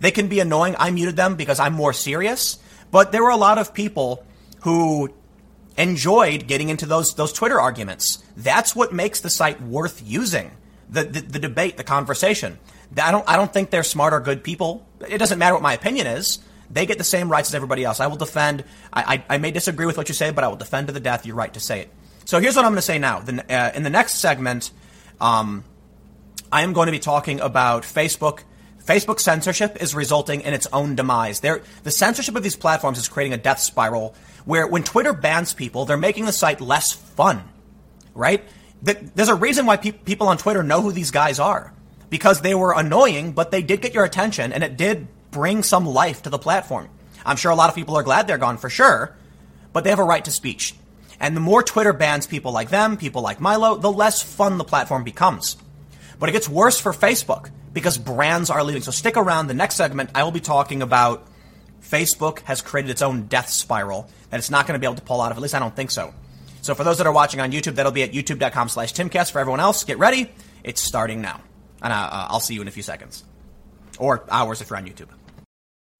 [0.00, 0.74] they can be annoying.
[0.78, 2.58] I muted them because I'm more serious,
[2.90, 4.24] but there were a lot of people
[4.62, 5.10] who
[5.76, 8.22] enjoyed getting into those, those Twitter arguments.
[8.36, 10.50] That's what makes the site worth using.
[10.90, 12.58] The, the, the debate, the conversation.
[13.00, 14.86] I don't, I don't think they're smart or good people.
[15.08, 16.38] It doesn't matter what my opinion is.
[16.70, 18.00] They get the same rights as everybody else.
[18.00, 18.64] I will defend.
[18.92, 21.00] I, I, I may disagree with what you say, but I will defend to the
[21.00, 21.90] death your right to say it.
[22.24, 23.20] So here's what I'm going to say now.
[23.20, 24.70] The, uh, in the next segment,
[25.20, 25.64] um,
[26.50, 28.40] I am going to be talking about Facebook.
[28.86, 31.40] Facebook censorship is resulting in its own demise.
[31.40, 34.14] They're, the censorship of these platforms is creating a death spiral
[34.44, 37.44] where when Twitter bans people, they're making the site less fun,
[38.14, 38.42] right?
[38.82, 41.72] There's a reason why pe- people on Twitter know who these guys are
[42.10, 45.86] because they were annoying, but they did get your attention and it did bring some
[45.86, 46.88] life to the platform.
[47.24, 49.16] I'm sure a lot of people are glad they're gone for sure,
[49.72, 50.74] but they have a right to speech.
[51.20, 54.64] And the more Twitter bans people like them, people like Milo, the less fun the
[54.64, 55.56] platform becomes.
[56.18, 58.82] But it gets worse for Facebook because brands are leaving.
[58.82, 59.46] So stick around.
[59.46, 61.26] The next segment, I will be talking about
[61.82, 65.02] Facebook has created its own death spiral that it's not going to be able to
[65.02, 65.36] pull out of.
[65.36, 66.14] At least I don't think so.
[66.62, 69.32] So for those that are watching on YouTube, that'll be at youtube.com slash timcast.
[69.32, 70.30] For everyone else, get ready.
[70.62, 71.40] It's starting now.
[71.82, 73.24] And uh, uh, I'll see you in a few seconds.
[73.98, 75.08] Or hours if you're on YouTube.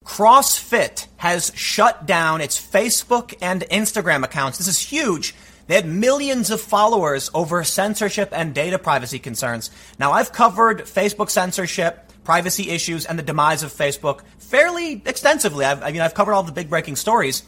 [0.05, 4.57] CrossFit has shut down its Facebook and Instagram accounts.
[4.57, 5.35] This is huge.
[5.67, 9.71] They had millions of followers over censorship and data privacy concerns.
[9.97, 15.65] Now, I've covered Facebook censorship, privacy issues, and the demise of Facebook fairly extensively.
[15.65, 17.43] I've, I mean, I've covered all the big breaking stories.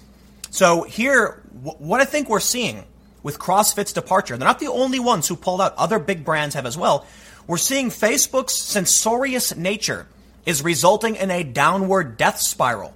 [0.50, 2.86] So here, what I think we're seeing
[3.24, 5.76] with CrossFit's departure, they're not the only ones who pulled out.
[5.78, 7.06] Other big brands have as well.
[7.48, 10.08] We're seeing Facebook's censorious nature
[10.46, 12.94] is resulting in a downward death spiral.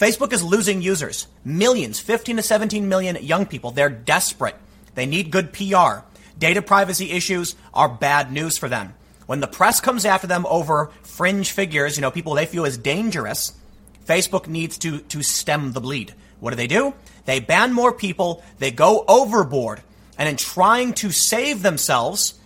[0.00, 3.70] Facebook is losing users, millions, 15 to 17 million young people.
[3.70, 4.56] They're desperate.
[4.94, 6.06] They need good PR.
[6.38, 8.94] Data privacy issues are bad news for them.
[9.26, 12.78] When the press comes after them over fringe figures, you know, people they feel is
[12.78, 13.52] dangerous,
[14.06, 16.14] Facebook needs to, to stem the bleed.
[16.40, 16.94] What do they do?
[17.26, 19.82] They ban more people, they go overboard,
[20.16, 22.40] and in trying to save themselves,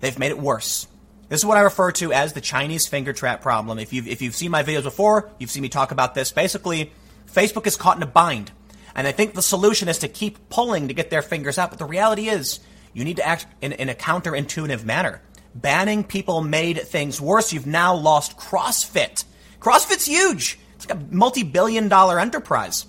[0.00, 0.86] they've made it worse.
[1.28, 3.78] This is what I refer to as the Chinese finger trap problem.
[3.78, 6.32] If you've, if you've seen my videos before, you've seen me talk about this.
[6.32, 6.92] Basically,
[7.30, 8.50] Facebook is caught in a bind.
[8.94, 11.70] And I think the solution is to keep pulling to get their fingers out.
[11.70, 12.60] But the reality is,
[12.94, 15.20] you need to act in, in a counterintuitive manner.
[15.54, 17.52] Banning people made things worse.
[17.52, 19.24] You've now lost CrossFit.
[19.60, 20.58] CrossFit's huge.
[20.76, 22.86] It's like a multi-billion dollar enterprise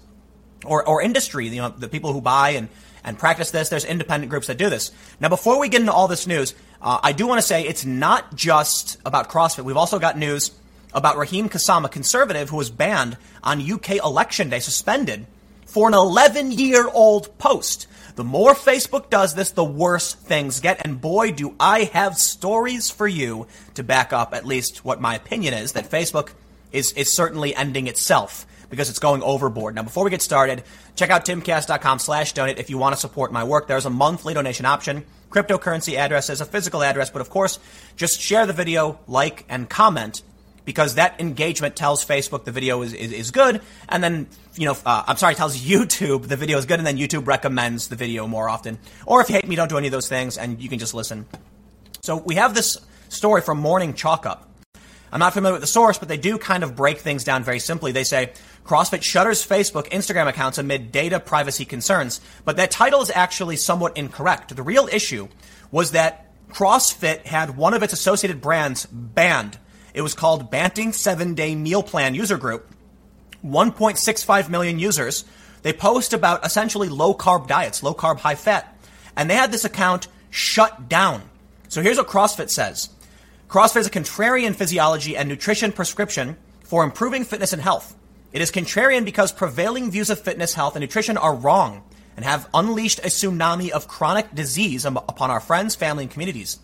[0.65, 1.47] or, or industry.
[1.47, 2.69] You know, the people who buy and,
[3.04, 4.91] and practice this, there's independent groups that do this.
[5.19, 7.85] Now, before we get into all this news, uh, I do want to say it's
[7.85, 9.65] not just about CrossFit.
[9.65, 10.51] We've also got news
[10.93, 15.27] about Raheem Kassam, a conservative who was banned on UK election day, suspended
[15.65, 17.87] for an 11 year old post.
[18.15, 20.81] The more Facebook does this, the worse things get.
[20.83, 25.15] And boy, do I have stories for you to back up at least what my
[25.15, 26.31] opinion is that Facebook
[26.71, 29.75] is, is certainly ending itself because it's going overboard.
[29.75, 30.63] Now, before we get started,
[30.95, 33.67] check out timcast.com slash donate if you want to support my work.
[33.67, 37.59] There's a monthly donation option cryptocurrency address as a physical address, but of course,
[37.95, 40.21] just share the video, like, and comment
[40.65, 44.77] because that engagement tells Facebook the video is, is, is good, and then, you know,
[44.85, 48.27] uh, I'm sorry, tells YouTube the video is good, and then YouTube recommends the video
[48.27, 48.77] more often.
[49.05, 50.93] Or if you hate me, don't do any of those things, and you can just
[50.93, 51.25] listen.
[52.01, 52.77] So we have this
[53.09, 54.48] story from Morning Chalk Up.
[55.12, 57.60] I'm not familiar with the source, but they do kind of break things down very
[57.60, 57.91] simply.
[57.91, 58.32] They say
[58.65, 63.98] CrossFit shutters Facebook Instagram accounts amid data privacy concerns, but that title is actually somewhat
[63.98, 64.56] incorrect.
[64.56, 65.28] The real issue
[65.72, 69.58] was that CrossFit had one of its associated brands banned.
[69.93, 72.69] It was called Banting 7 Day Meal Plan User Group.
[73.43, 75.26] 1.65 million users.
[75.62, 78.78] They post about essentially low carb diets, low carb, high fat.
[79.15, 81.22] And they had this account shut down.
[81.67, 82.89] So here's what CrossFit says.
[83.49, 87.95] CrossFit is a contrarian physiology and nutrition prescription for improving fitness and health.
[88.31, 91.81] It is contrarian because prevailing views of fitness, health, and nutrition are wrong
[92.15, 96.59] and have unleashed a tsunami of chronic disease upon our friends, family, and communities.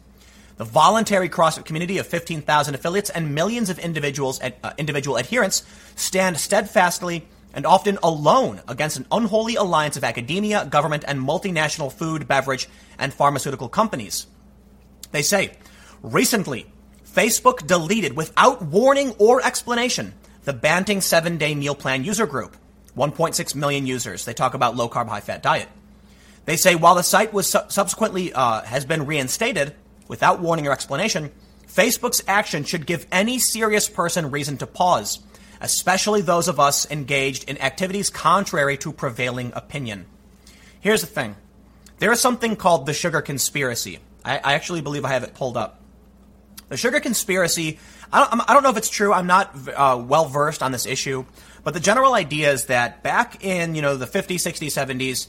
[0.57, 5.63] The voluntary CrossFit community of 15,000 affiliates and millions of individuals, uh, individual adherents
[5.95, 12.27] stand steadfastly and often alone against an unholy alliance of academia, government, and multinational food,
[12.27, 12.69] beverage,
[12.99, 14.27] and pharmaceutical companies.
[15.11, 15.57] They say,
[16.03, 16.67] recently,
[17.15, 22.57] Facebook deleted without warning or explanation the Banting 7 Day Meal Plan user group,
[22.97, 24.25] 1.6 million users.
[24.25, 25.69] They talk about low carb, high fat diet.
[26.43, 29.73] They say while the site was su- subsequently uh, has been reinstated
[30.09, 31.31] without warning or explanation,
[31.67, 35.19] Facebook's action should give any serious person reason to pause,
[35.61, 40.05] especially those of us engaged in activities contrary to prevailing opinion.
[40.81, 41.37] Here's the thing
[41.99, 43.99] there is something called the sugar conspiracy.
[44.25, 45.79] I, I actually believe I have it pulled up.
[46.69, 47.79] The sugar conspiracy,
[48.11, 49.13] I don't, I don't know if it's true.
[49.13, 51.25] I'm not uh, well versed on this issue,
[51.63, 55.27] but the general idea is that back in, you know, the 50s, 60s, 70s,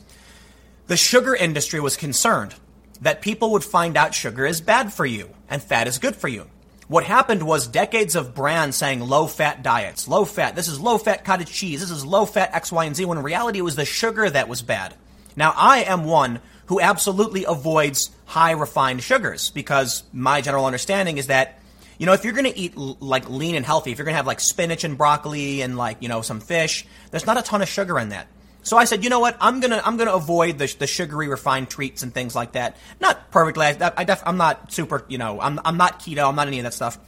[0.87, 2.55] the sugar industry was concerned
[3.03, 6.29] that people would find out sugar is bad for you and fat is good for
[6.29, 6.47] you.
[6.89, 10.99] What happened was decades of brands saying low fat diets, low fat, this is low
[10.99, 13.63] fat cottage cheese, this is low fat X, Y, and Z, when in reality it
[13.63, 14.95] was the sugar that was bad.
[15.35, 21.29] Now, I am one who absolutely avoids high refined sugars because my general understanding is
[21.29, 21.61] that
[21.99, 24.19] you know, if you're going to eat like lean and healthy, if you're going to
[24.19, 27.63] have like spinach and broccoli and like, you know, some fish, there's not a ton
[27.63, 28.27] of sugar in that.
[28.67, 29.37] So I said, you know what?
[29.41, 32.77] I'm gonna I'm gonna avoid the, the sugary refined treats and things like that.
[32.99, 33.65] Not perfectly.
[33.65, 35.05] I, I def, I'm not super.
[35.07, 36.29] You know, I'm I'm not keto.
[36.29, 36.99] I'm not any of that stuff.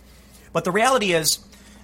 [0.52, 1.40] But the reality is,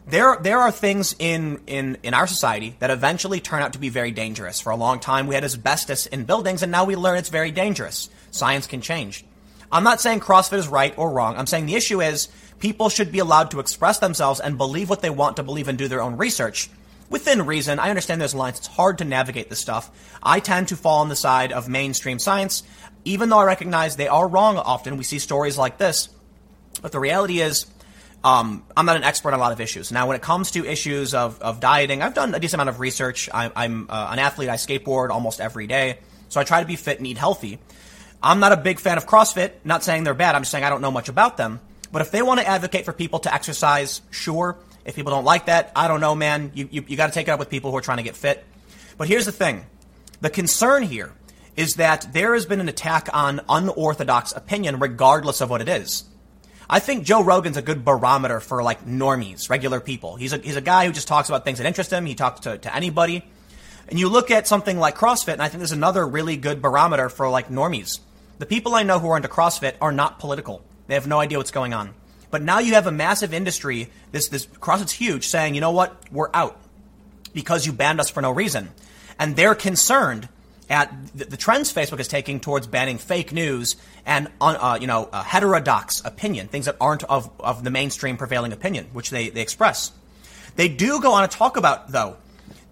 [0.06, 3.88] there there are things in in in our society that eventually turn out to be
[3.88, 4.60] very dangerous.
[4.60, 7.50] For a long time, we had asbestos in buildings, and now we learn it's very
[7.50, 8.10] dangerous.
[8.30, 9.24] Science can change.
[9.72, 11.36] I'm not saying CrossFit is right or wrong.
[11.36, 12.28] I'm saying the issue is
[12.60, 15.78] people should be allowed to express themselves and believe what they want to believe and
[15.78, 16.68] do their own research.
[17.10, 17.78] within reason.
[17.78, 18.58] I understand there's lines.
[18.58, 19.90] It's hard to navigate this stuff.
[20.22, 22.62] I tend to fall on the side of mainstream science,
[23.04, 24.96] even though I recognize they are wrong often.
[24.96, 26.08] We see stories like this.
[26.82, 27.66] But the reality is,
[28.24, 29.92] um, I'm not an expert on a lot of issues.
[29.92, 32.80] Now, when it comes to issues of, of dieting, I've done a decent amount of
[32.80, 33.28] research.
[33.32, 34.48] I, I'm, uh, an athlete.
[34.48, 35.98] I skateboard almost every day.
[36.30, 37.58] So I try to be fit and eat healthy.
[38.22, 39.52] I'm not a big fan of CrossFit.
[39.62, 40.34] Not saying they're bad.
[40.34, 41.60] I'm just saying I don't know much about them.
[41.92, 44.56] But if they want to advocate for people to exercise, sure.
[44.86, 46.50] If people don't like that, I don't know, man.
[46.54, 48.16] You, you, you got to take it up with people who are trying to get
[48.16, 48.42] fit.
[48.96, 49.66] But here's the thing
[50.22, 51.12] the concern here
[51.56, 56.04] is that there has been an attack on unorthodox opinion, regardless of what it is.
[56.68, 60.16] I think Joe Rogan's a good barometer for like normies, regular people.
[60.16, 62.06] He's a, he's a guy who just talks about things that interest him.
[62.06, 63.24] He talks to, to anybody.
[63.88, 67.08] And you look at something like CrossFit, and I think there's another really good barometer
[67.08, 68.00] for like normies.
[68.38, 70.62] The people I know who are into CrossFit are not political.
[70.86, 71.94] They have no idea what's going on.
[72.30, 75.96] But now you have a massive industry, this, this CrossFit's huge, saying, you know what,
[76.10, 76.60] we're out
[77.32, 78.70] because you banned us for no reason.
[79.18, 80.28] And they're concerned
[80.70, 86.02] at the, trends Facebook is taking towards banning fake news and, uh, you know, heterodox
[86.04, 89.92] opinion, things that aren't of, of the mainstream prevailing opinion, which they, they express.
[90.56, 92.16] They do go on to talk about, though,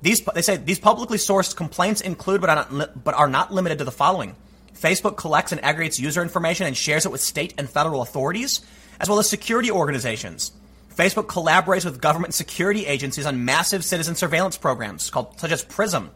[0.02, 3.78] these, they say these publicly sourced complaints include, but are not, but are not limited
[3.78, 4.34] to the following.
[4.74, 8.60] Facebook collects and aggregates user information and shares it with state and federal authorities,
[8.98, 10.50] as well as security organizations.
[10.96, 16.10] Facebook collaborates with government security agencies on massive citizen surveillance programs called such as PRISM.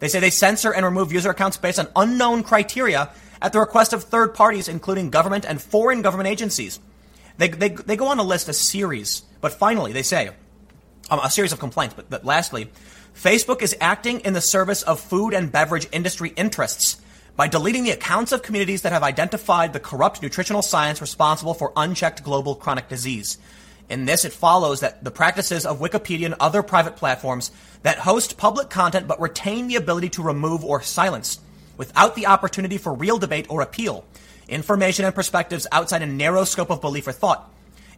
[0.00, 3.92] They say they censor and remove user accounts based on unknown criteria at the request
[3.92, 6.80] of third parties, including government and foreign government agencies.
[7.38, 10.30] They, they, they go on to list a series, but finally they say
[11.10, 11.94] um, a series of complaints.
[11.94, 12.70] But, but lastly,
[13.14, 17.00] Facebook is acting in the service of food and beverage industry interests
[17.36, 21.72] by deleting the accounts of communities that have identified the corrupt nutritional science responsible for
[21.76, 23.38] unchecked global chronic disease.
[23.88, 27.50] In this, it follows that the practices of Wikipedia and other private platforms
[27.82, 31.38] that host public content but retain the ability to remove or silence,
[31.76, 34.04] without the opportunity for real debate or appeal,
[34.48, 37.50] information and perspectives outside a narrow scope of belief or thought.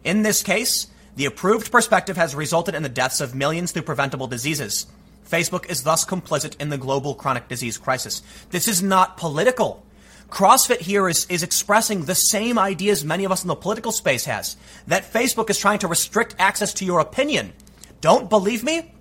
[0.03, 4.27] In this case, the approved perspective has resulted in the deaths of millions through preventable
[4.27, 4.87] diseases.
[5.27, 8.21] Facebook is thus complicit in the global chronic disease crisis.
[8.51, 9.83] This is not political.
[10.29, 14.25] CrossFit here is, is expressing the same ideas many of us in the political space
[14.25, 14.57] has.
[14.87, 17.53] That Facebook is trying to restrict access to your opinion.
[18.01, 18.93] Don't believe me?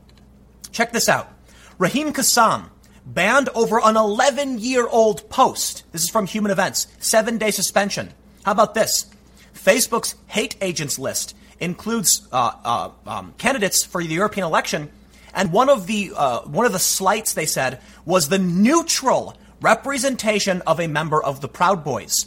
[0.71, 1.33] Check this out.
[1.79, 2.71] Raheem Kassam
[3.05, 5.83] banned over an 11 year old post.
[5.93, 6.87] This is from Human Events.
[6.99, 8.13] Seven day suspension.
[8.45, 9.07] How about this?
[9.55, 14.91] Facebook's hate agents list includes uh, uh, um, candidates for the European election
[15.37, 19.37] and one of the uh, one of the slights they said was the neutral
[19.67, 22.27] representation of a member of the Proud Boys.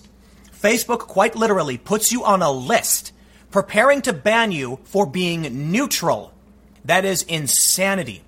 [0.52, 3.14] Facebook quite literally puts you on a list,
[3.50, 6.34] preparing to ban you for being neutral.
[6.84, 8.24] That is insanity.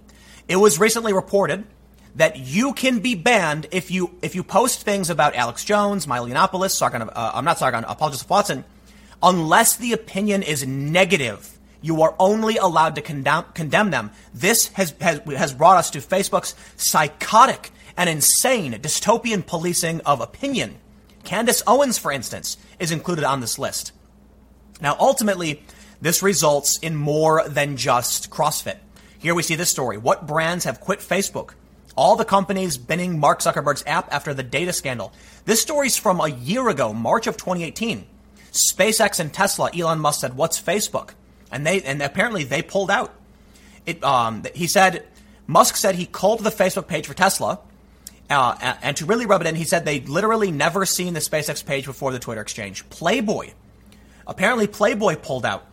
[0.48, 1.66] It was recently reported
[2.16, 6.30] that you can be banned if you if you post things about Alex Jones, Milo
[6.30, 8.64] Yiannopoulos, Sargon, uh, I'm not Sargon, Paul Joseph Watson,
[9.22, 14.12] unless the opinion is negative you are only allowed to condemn, condemn them.
[14.34, 20.80] This has, has, has brought us to Facebook's psychotic and insane dystopian policing of opinion.
[21.24, 23.92] Candace Owens, for instance, is included on this list.
[24.82, 25.64] Now, ultimately,
[26.02, 28.78] this results in more than just CrossFit.
[29.20, 30.00] Here we see this story.
[30.00, 31.52] What brands have quit Facebook?
[31.96, 35.14] All the companies binning Mark Zuckerberg's app after the data scandal.
[35.46, 38.08] This story's from a year ago, March of 2018.
[38.52, 41.12] SpaceX and Tesla, Elon Musk said, What's Facebook?
[41.52, 43.14] and they and apparently they pulled out.
[43.86, 45.06] It, um, he said
[45.48, 47.60] Musk said he called the Facebook page for Tesla,
[48.32, 51.66] uh, and to really rub it in, he said they'd literally never seen the SpaceX
[51.66, 52.88] page before the Twitter exchange.
[52.90, 53.52] Playboy,
[54.26, 55.66] apparently Playboy pulled out.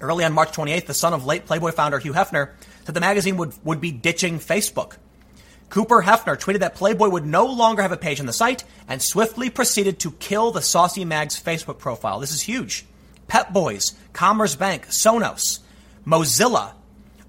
[0.00, 2.52] Early on March 28th, the son of late Playboy founder Hugh Hefner
[2.84, 4.96] said the magazine would, would be ditching Facebook.
[5.68, 9.00] Cooper Hefner tweeted that Playboy would no longer have a page on the site and
[9.00, 12.18] swiftly proceeded to kill the Saucy Mag's Facebook profile.
[12.18, 12.86] This is huge.
[13.28, 15.60] Pep Boys, Commerce Bank, Sonos,
[16.04, 16.72] Mozilla,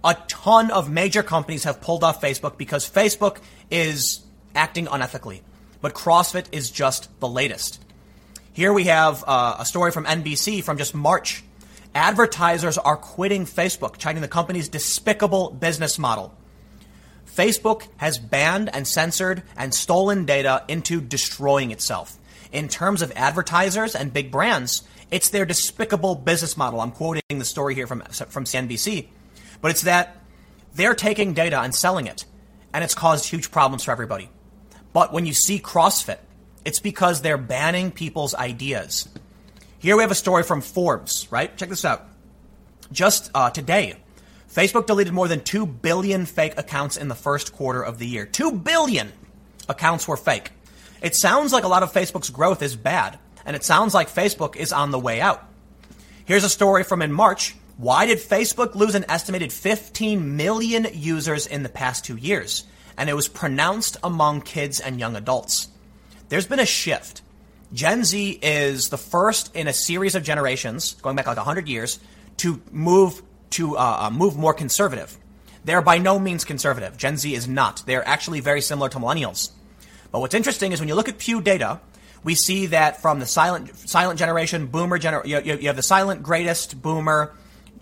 [0.04, 3.38] a ton of major companies have pulled off Facebook because Facebook
[3.70, 4.21] is
[4.56, 5.42] acting unethically.
[5.82, 7.84] But CrossFit is just the latest.
[8.54, 11.44] Here we have uh, a story from NBC from just March.
[11.96, 16.34] Advertisers are quitting Facebook, citing the company's despicable business model.
[17.26, 22.18] Facebook has banned and censored and stolen data into destroying itself.
[22.52, 26.82] In terms of advertisers and big brands, it's their despicable business model.
[26.82, 29.08] I'm quoting the story here from, from CNBC.
[29.62, 30.18] But it's that
[30.74, 32.26] they're taking data and selling it,
[32.74, 34.30] and it's caused huge problems for everybody.
[34.94, 36.20] But when you see CrossFit,
[36.66, 39.08] it's because they're banning people's ideas.
[39.80, 41.56] Here we have a story from Forbes, right?
[41.58, 42.08] Check this out.
[42.92, 43.96] Just uh, today,
[44.54, 48.26] Facebook deleted more than 2 billion fake accounts in the first quarter of the year.
[48.26, 49.12] 2 billion
[49.70, 50.52] accounts were fake.
[51.02, 54.56] It sounds like a lot of Facebook's growth is bad, and it sounds like Facebook
[54.56, 55.44] is on the way out.
[56.26, 57.56] Here's a story from in March.
[57.78, 62.66] Why did Facebook lose an estimated 15 million users in the past two years?
[62.98, 65.70] And it was pronounced among kids and young adults.
[66.30, 67.22] There's been a shift.
[67.74, 72.00] Gen Z is the first in a series of generations, going back like 100 years,
[72.38, 73.22] to move
[73.52, 75.18] to uh, uh, move more conservative.
[75.64, 76.98] They're by no means conservative.
[76.98, 77.84] Gen Z is not.
[77.86, 79.52] They're actually very similar to millennials.
[80.12, 81.80] But what's interesting is when you look at Pew data,
[82.24, 86.24] we see that from the silent silent generation, boomer gener, you, you, have the silent
[86.24, 87.34] greatest boomer,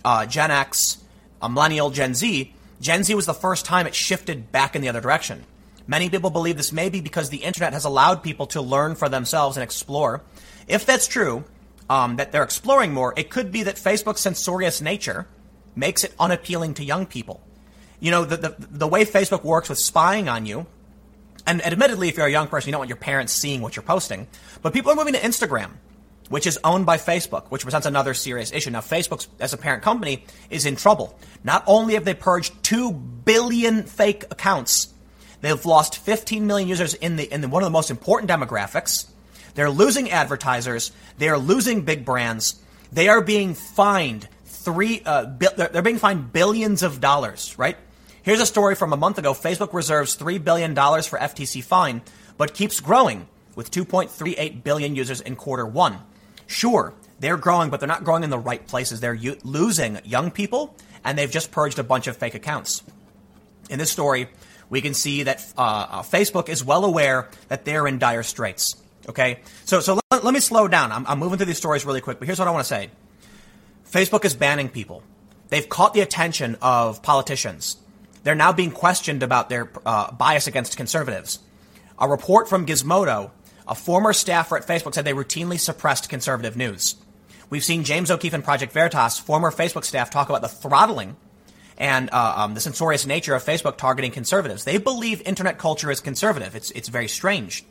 [0.05, 1.03] uh, Gen X,
[1.41, 2.53] a millennial, Gen Z.
[2.81, 5.43] Gen Z was the first time it shifted back in the other direction.
[5.87, 9.09] Many people believe this may be because the internet has allowed people to learn for
[9.09, 10.21] themselves and explore.
[10.67, 11.43] If that's true,
[11.89, 15.27] um, that they're exploring more, it could be that Facebook's censorious nature
[15.75, 17.41] makes it unappealing to young people.
[17.99, 20.67] You know, the, the, the way Facebook works with spying on you,
[21.47, 23.83] and admittedly, if you're a young person, you don't want your parents seeing what you're
[23.83, 24.27] posting,
[24.61, 25.71] but people are moving to Instagram,
[26.29, 28.69] which is owned by Facebook, which presents another serious issue.
[28.69, 31.17] Now, Facebook, as a parent company, is in trouble.
[31.43, 34.93] Not only have they purged 2 billion fake accounts,
[35.41, 39.07] they've lost 15 million users in, the, in the, one of the most important demographics.
[39.55, 40.91] They're losing advertisers.
[41.17, 42.61] They are losing big brands.
[42.91, 45.01] They are being fined three.
[45.05, 47.57] Uh, bi- they're being fined billions of dollars.
[47.57, 47.75] Right?
[48.21, 49.33] Here's a story from a month ago.
[49.33, 52.01] Facebook reserves three billion dollars for FTC fine,
[52.37, 55.97] but keeps growing with 2.38 billion users in quarter one.
[56.49, 58.99] Sure, they're growing, but they're not growing in the right places.
[58.99, 60.75] They're u- losing young people,
[61.05, 62.81] and they've just purged a bunch of fake accounts.
[63.69, 64.29] In this story,
[64.67, 68.75] we can see that uh, uh, Facebook is well aware that they're in dire straits.
[69.07, 70.91] Okay, so so let, let me slow down.
[70.91, 72.89] I'm, I'm moving through these stories really quick, but here's what I want to say.
[73.91, 75.03] Facebook is banning people.
[75.49, 77.77] They've caught the attention of politicians.
[78.23, 81.37] They're now being questioned about their uh, bias against conservatives.
[81.99, 83.29] A report from Gizmodo,
[83.69, 86.95] a former staffer at Facebook, said they routinely suppressed conservative news.
[87.49, 91.15] We've seen James O'Keefe and Project Veritas, former Facebook staff, talk about the throttling
[91.77, 94.65] and uh, um, the censorious nature of Facebook targeting conservatives.
[94.65, 96.55] They believe internet culture is conservative.
[96.55, 97.63] It's, it's very strange.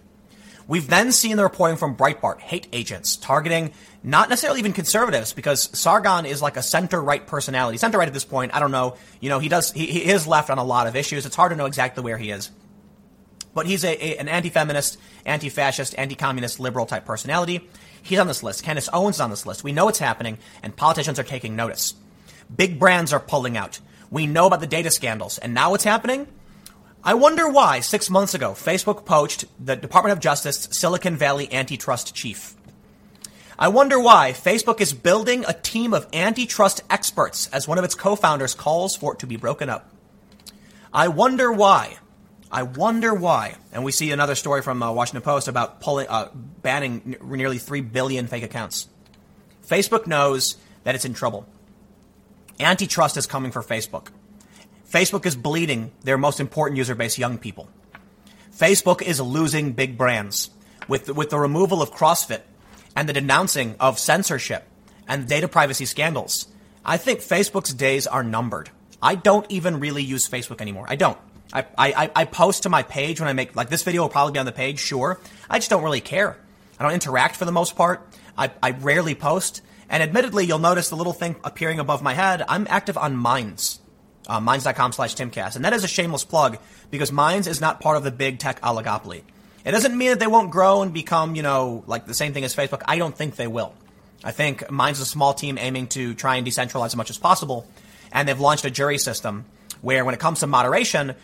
[0.66, 3.72] We've then seen the reporting from Breitbart, hate agents, targeting
[4.02, 7.78] not necessarily even conservatives, because Sargon is like a center right personality.
[7.78, 8.96] Center right at this point, I don't know.
[9.20, 11.24] You know, he does, he, he is left on a lot of issues.
[11.24, 12.50] It's hard to know exactly where he is.
[13.58, 17.68] But he's a, a an anti feminist, anti fascist, anti communist, liberal type personality.
[18.00, 18.62] He's on this list.
[18.62, 19.64] Candace Owens is on this list.
[19.64, 21.94] We know it's happening, and politicians are taking notice.
[22.54, 23.80] Big brands are pulling out.
[24.12, 26.28] We know about the data scandals, and now it's happening?
[27.02, 32.14] I wonder why, six months ago, Facebook poached the Department of Justice Silicon Valley antitrust
[32.14, 32.54] chief.
[33.58, 37.96] I wonder why Facebook is building a team of antitrust experts as one of its
[37.96, 39.90] co founders calls for it to be broken up.
[40.92, 41.96] I wonder why.
[42.50, 43.56] I wonder why.
[43.72, 47.58] And we see another story from uh, Washington Post about pulling, uh, banning n- nearly
[47.58, 48.88] 3 billion fake accounts.
[49.66, 51.46] Facebook knows that it's in trouble.
[52.58, 54.08] Antitrust is coming for Facebook.
[54.90, 57.68] Facebook is bleeding their most important user base, young people.
[58.56, 60.50] Facebook is losing big brands
[60.88, 62.40] with, with the removal of CrossFit
[62.96, 64.64] and the denouncing of censorship
[65.06, 66.48] and data privacy scandals.
[66.84, 68.70] I think Facebook's days are numbered.
[69.00, 70.86] I don't even really use Facebook anymore.
[70.88, 71.18] I don't.
[71.52, 74.32] I, I, I post to my page when I make, like this video will probably
[74.32, 75.20] be on the page, sure.
[75.48, 76.38] I just don't really care.
[76.78, 78.06] I don't interact for the most part.
[78.36, 79.62] I, I rarely post.
[79.88, 82.44] And admittedly, you'll notice the little thing appearing above my head.
[82.46, 83.80] I'm active on Minds
[84.28, 85.56] uh, minds.com slash timcast.
[85.56, 86.58] And that is a shameless plug
[86.90, 89.22] because Minds is not part of the big tech oligopoly.
[89.64, 92.44] It doesn't mean that they won't grow and become, you know, like the same thing
[92.44, 92.82] as Facebook.
[92.84, 93.74] I don't think they will.
[94.22, 97.18] I think Minds is a small team aiming to try and decentralize as much as
[97.18, 97.66] possible.
[98.12, 99.44] And they've launched a jury system
[99.80, 101.14] where when it comes to moderation,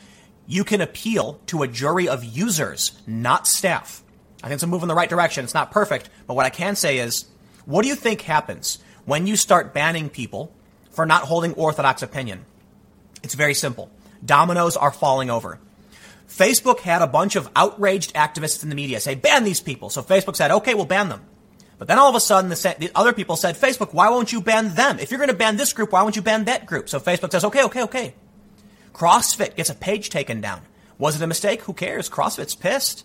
[0.47, 4.03] you can appeal to a jury of users, not staff.
[4.43, 5.45] I think it's a move in the right direction.
[5.45, 7.25] It's not perfect, but what I can say is,
[7.65, 10.53] what do you think happens when you start banning people
[10.91, 12.45] for not holding orthodox opinion?
[13.23, 13.91] It's very simple.
[14.25, 15.59] Dominoes are falling over.
[16.29, 19.89] Facebook had a bunch of outraged activists in the media say, ban these people.
[19.89, 21.23] So Facebook said, okay, we'll ban them.
[21.79, 24.41] But then all of a sudden, the, the other people said, Facebook, why won't you
[24.41, 24.99] ban them?
[24.99, 26.89] If you're going to ban this group, why won't you ban that group?
[26.89, 28.15] So Facebook says, okay, okay, okay.
[28.95, 30.63] CrossFit gets a page taken down.
[30.97, 31.63] Was it a mistake?
[31.63, 32.09] Who cares?
[32.09, 33.05] CrossFit's pissed.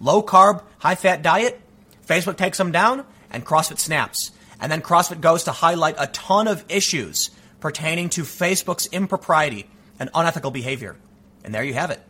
[0.00, 1.60] Low carb, high fat diet.
[2.06, 4.32] Facebook takes them down and CrossFit snaps.
[4.58, 9.68] And then CrossFit goes to highlight a ton of issues pertaining to Facebook's impropriety
[10.00, 10.96] and unethical behavior.
[11.44, 12.00] And there you have it.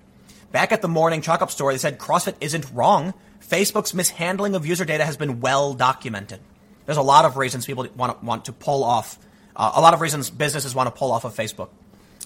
[0.53, 3.14] Back at the morning chalk up story, they said CrossFit isn't wrong.
[3.40, 6.40] Facebook's mishandling of user data has been well documented.
[6.86, 9.18] There's a lot of reasons people want to, want to pull off
[9.55, 11.68] Uh, a lot of reasons businesses want to pull off of Facebook.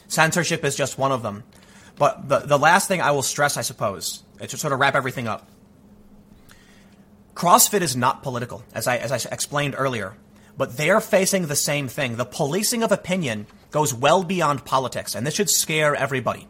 [0.09, 1.45] Censorship is just one of them.
[1.97, 4.95] But the, the last thing I will stress, I suppose, uh, to sort of wrap
[4.95, 5.49] everything up.
[7.35, 10.17] CrossFit is not political, as I, as I explained earlier,
[10.57, 12.17] but they're facing the same thing.
[12.17, 16.49] The policing of opinion goes well beyond politics, and this should scare everybody.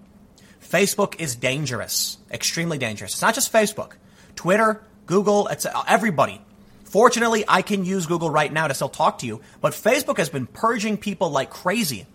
[0.61, 3.12] Facebook is dangerous, extremely dangerous.
[3.14, 3.92] It's not just Facebook,
[4.36, 6.40] Twitter, Google, it's everybody.
[6.84, 10.28] Fortunately, I can use Google right now to still talk to you, but Facebook has
[10.28, 12.07] been purging people like crazy.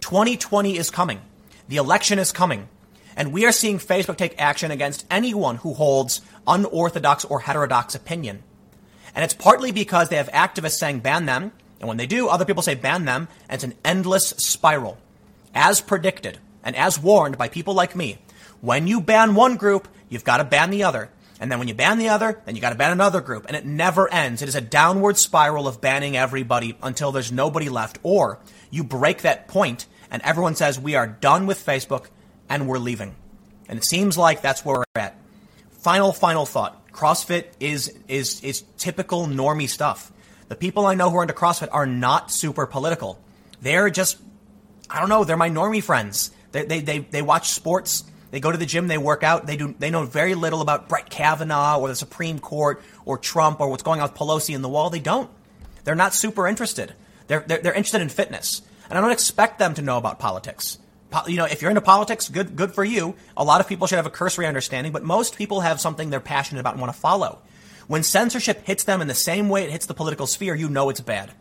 [0.00, 1.20] 2020 is coming.
[1.68, 2.68] The election is coming.
[3.16, 8.42] And we are seeing Facebook take action against anyone who holds unorthodox or heterodox opinion.
[9.14, 11.52] And it's partly because they have activists saying ban them.
[11.80, 13.28] And when they do, other people say ban them.
[13.48, 14.98] And it's an endless spiral.
[15.54, 18.18] As predicted and as warned by people like me,
[18.60, 21.10] when you ban one group, you've got to ban the other.
[21.40, 23.46] And then when you ban the other, then you got to ban another group.
[23.46, 24.42] And it never ends.
[24.42, 27.98] It is a downward spiral of banning everybody until there's nobody left.
[28.02, 28.38] Or
[28.70, 32.06] you break that point and everyone says we are done with Facebook
[32.48, 33.14] and we're leaving.
[33.68, 35.16] And it seems like that's where we're at.
[35.70, 36.92] Final, final thought.
[36.92, 40.12] CrossFit is, is, is typical normie stuff.
[40.48, 43.18] The people I know who are into CrossFit are not super political.
[43.60, 44.18] They're just,
[44.88, 46.30] I don't know, they're my normie friends.
[46.52, 48.04] They, they, they, they watch sports.
[48.30, 49.46] They go to the gym, they work out.
[49.46, 49.74] They do.
[49.78, 53.82] They know very little about Brett Kavanaugh or the Supreme Court or Trump or what's
[53.82, 54.90] going on with Pelosi in the wall.
[54.90, 55.30] They don't.
[55.84, 56.94] They're not super interested.
[57.26, 58.62] They're, they're, they're interested in fitness.
[58.88, 60.78] And I don't expect them to know about politics.
[61.10, 63.14] Po- you know, if you're into politics, good, good for you.
[63.36, 66.20] A lot of people should have a cursory understanding, but most people have something they're
[66.20, 67.40] passionate about and want to follow.
[67.86, 70.88] When censorship hits them in the same way it hits the political sphere, you know
[70.88, 71.32] it's bad.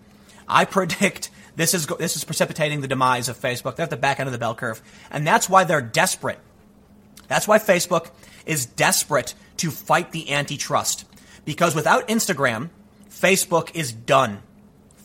[0.48, 3.76] I predict this is this is precipitating the demise of Facebook.
[3.76, 6.40] They're at the back end of the bell curve, and that's why they're desperate.
[7.28, 8.10] That's why Facebook
[8.46, 11.06] is desperate to fight the antitrust
[11.46, 12.70] because without Instagram,
[13.10, 14.42] Facebook is done.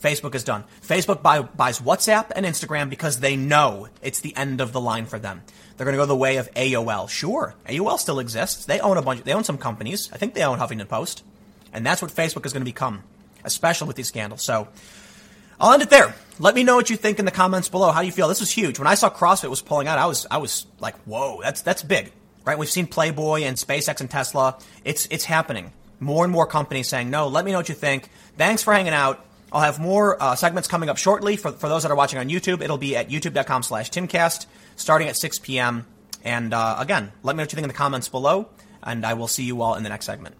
[0.01, 0.63] Facebook is done.
[0.81, 5.05] Facebook buy, buys WhatsApp and Instagram because they know it's the end of the line
[5.05, 5.41] for them.
[5.77, 7.09] They're going to go the way of AOL.
[7.09, 8.65] Sure, AOL still exists.
[8.65, 9.23] They own a bunch.
[9.23, 10.09] They own some companies.
[10.11, 11.23] I think they own Huffington Post,
[11.71, 13.03] and that's what Facebook is going to become,
[13.43, 14.41] especially with these scandals.
[14.41, 14.67] So.
[15.59, 16.15] I'll end it there.
[16.39, 17.91] Let me know what you think in the comments below.
[17.91, 18.27] How do you feel?
[18.27, 18.79] This was huge.
[18.79, 21.83] When I saw CrossFit was pulling out, I was I was like, whoa, that's that's
[21.83, 22.11] big,
[22.45, 22.57] right?
[22.57, 24.57] We've seen Playboy and SpaceX and Tesla.
[24.83, 25.71] It's it's happening.
[25.99, 27.27] More and more companies saying no.
[27.27, 28.09] Let me know what you think.
[28.39, 29.23] Thanks for hanging out.
[29.51, 31.35] I'll have more uh, segments coming up shortly.
[31.35, 34.45] For, for those that are watching on YouTube, it'll be at youtube.com slash timcast
[34.75, 35.85] starting at 6 p.m.
[36.23, 38.47] And uh, again, let me know what you think in the comments below,
[38.83, 40.35] and I will see you all in the next segment.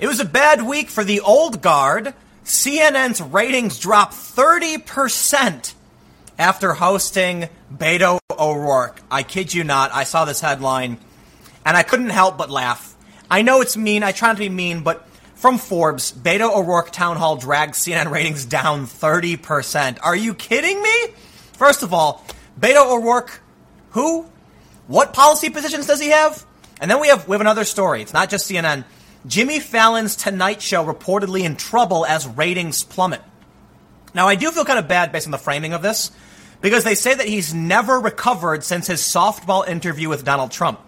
[0.00, 2.14] It was a bad week for the old guard.
[2.44, 5.74] CNN's ratings dropped 30%
[6.38, 9.00] after hosting Beto O'Rourke.
[9.10, 10.98] I kid you not, I saw this headline
[11.66, 12.96] and I couldn't help but laugh.
[13.30, 15.06] I know it's mean, I try not to be mean, but
[15.38, 19.98] from Forbes, Beto O'Rourke Town Hall dragged CNN ratings down 30%.
[20.02, 20.94] Are you kidding me?
[21.52, 22.24] First of all,
[22.58, 23.40] Beto O'Rourke,
[23.90, 24.26] who?
[24.88, 26.44] What policy positions does he have?
[26.80, 28.02] And then we have we have another story.
[28.02, 28.84] It's not just CNN.
[29.26, 33.22] Jimmy Fallon's Tonight Show reportedly in trouble as ratings plummet.
[34.14, 36.10] Now, I do feel kind of bad based on the framing of this
[36.60, 40.80] because they say that he's never recovered since his softball interview with Donald Trump.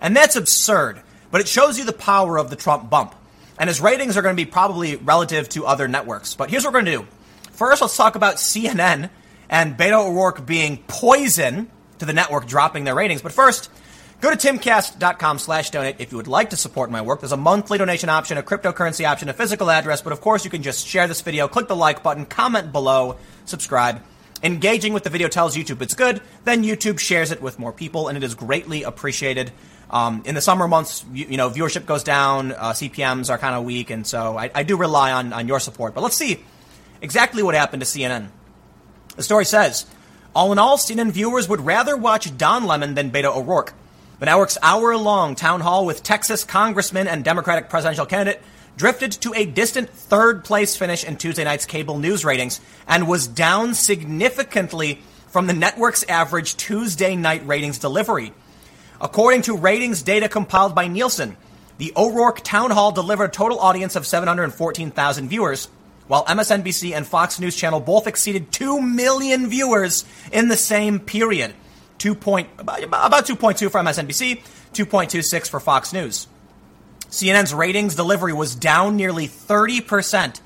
[0.00, 1.00] And that's absurd,
[1.32, 3.16] but it shows you the power of the Trump bump.
[3.60, 6.34] And his ratings are going to be probably relative to other networks.
[6.34, 7.06] But here's what we're going to do.
[7.52, 9.10] First, let's talk about CNN
[9.50, 13.20] and Beto O'Rourke being poison to the network, dropping their ratings.
[13.20, 13.70] But first,
[14.22, 17.20] go to timcast.com slash donate if you would like to support my work.
[17.20, 20.00] There's a monthly donation option, a cryptocurrency option, a physical address.
[20.00, 23.18] But of course, you can just share this video, click the like button, comment below,
[23.44, 24.00] subscribe.
[24.42, 28.08] Engaging with the video tells YouTube it's good, then YouTube shares it with more people,
[28.08, 29.52] and it is greatly appreciated.
[29.90, 33.56] Um, in the summer months, you, you know, viewership goes down, uh, CPMS are kind
[33.56, 35.94] of weak, and so I, I do rely on, on your support.
[35.94, 36.40] But let's see
[37.02, 38.28] exactly what happened to CNN.
[39.16, 39.86] The story says,
[40.34, 43.74] all in all, CNN viewers would rather watch Don Lemon than Beto O'Rourke.
[44.20, 48.40] The network's hour-long town hall with Texas congressman and Democratic presidential candidate
[48.76, 53.26] drifted to a distant third place finish in Tuesday night's cable news ratings and was
[53.26, 58.32] down significantly from the network's average Tuesday night ratings delivery.
[59.00, 61.36] According to ratings data compiled by Nielsen,
[61.78, 65.68] the O'Rourke Town Hall delivered a total audience of 714,000 viewers,
[66.06, 71.54] while MSNBC and Fox News Channel both exceeded 2 million viewers in the same period.
[71.96, 72.82] 2 point, about
[73.26, 74.42] 2.2 for MSNBC,
[74.74, 76.28] 2.26 for Fox News.
[77.08, 80.40] CNN's ratings delivery was down nearly 30%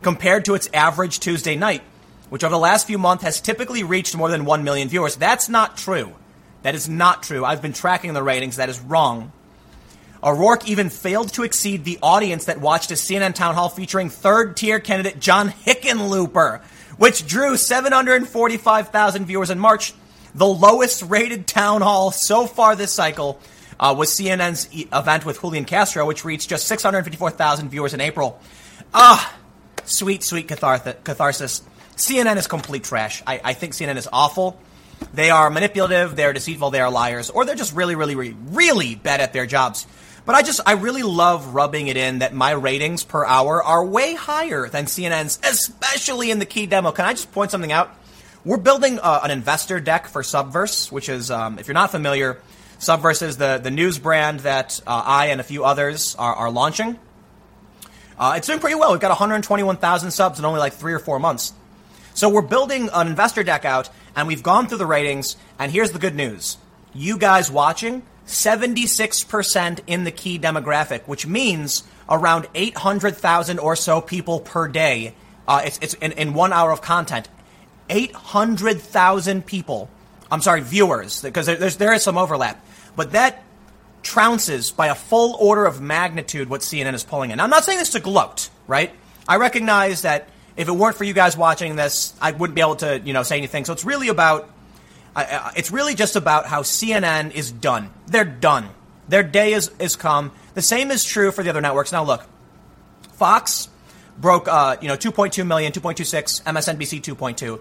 [0.00, 1.82] compared to its average Tuesday night,
[2.30, 5.16] which over the last few months has typically reached more than 1 million viewers.
[5.16, 6.14] That's not true.
[6.62, 7.44] That is not true.
[7.44, 8.56] I've been tracking the ratings.
[8.56, 9.32] That is wrong.
[10.22, 14.56] O'Rourke even failed to exceed the audience that watched a CNN town hall featuring third
[14.56, 16.60] tier candidate John Hickenlooper,
[16.96, 19.94] which drew 745,000 viewers in March.
[20.34, 23.40] The lowest rated town hall so far this cycle
[23.78, 28.40] uh, was CNN's event with Julian Castro, which reached just 654,000 viewers in April.
[28.92, 29.36] Ah,
[29.84, 31.62] sweet, sweet catharth- catharsis.
[31.96, 33.22] CNN is complete trash.
[33.26, 34.60] I, I think CNN is awful.
[35.14, 38.94] They are manipulative, they're deceitful, they are liars, or they're just really, really, really, really
[38.94, 39.86] bad at their jobs.
[40.24, 43.84] But I just, I really love rubbing it in that my ratings per hour are
[43.84, 46.92] way higher than CNN's, especially in the key demo.
[46.92, 47.90] Can I just point something out?
[48.44, 52.40] We're building uh, an investor deck for Subverse, which is, um, if you're not familiar,
[52.78, 56.50] Subverse is the, the news brand that uh, I and a few others are, are
[56.50, 56.98] launching.
[58.18, 58.92] Uh, it's doing pretty well.
[58.92, 61.52] We've got 121,000 subs in only like three or four months.
[62.14, 65.36] So we're building an investor deck out, and we've gone through the ratings.
[65.58, 66.58] And here's the good news:
[66.92, 74.40] you guys watching, 76% in the key demographic, which means around 800,000 or so people
[74.40, 75.14] per day.
[75.46, 77.28] Uh, it's it's in, in one hour of content.
[77.88, 79.88] 800,000 people.
[80.30, 82.62] I'm sorry, viewers, because there, there's, there is some overlap.
[82.96, 83.42] But that
[84.02, 87.38] trounces by a full order of magnitude what CNN is pulling in.
[87.38, 88.90] Now, I'm not saying this to gloat, right?
[89.26, 90.28] I recognize that
[90.58, 93.22] if it weren't for you guys watching this, I wouldn't be able to, you know,
[93.22, 93.64] say anything.
[93.64, 94.50] So it's really about
[95.14, 97.90] uh, it's really just about how CNN is done.
[98.08, 98.68] They're done.
[99.08, 100.32] Their day is, is come.
[100.54, 101.92] The same is true for the other networks.
[101.92, 102.26] Now, look,
[103.14, 103.68] Fox
[104.18, 107.60] broke, uh, you know, 2.2 million, 2.26, MSNBC 2.2.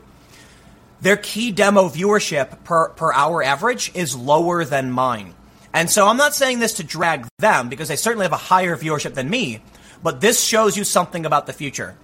[1.00, 5.36] Their key demo viewership per, per hour average is lower than mine.
[5.74, 8.76] And so I'm not saying this to drag them because they certainly have a higher
[8.76, 9.62] viewership than me,
[10.02, 11.96] but this shows you something about the future.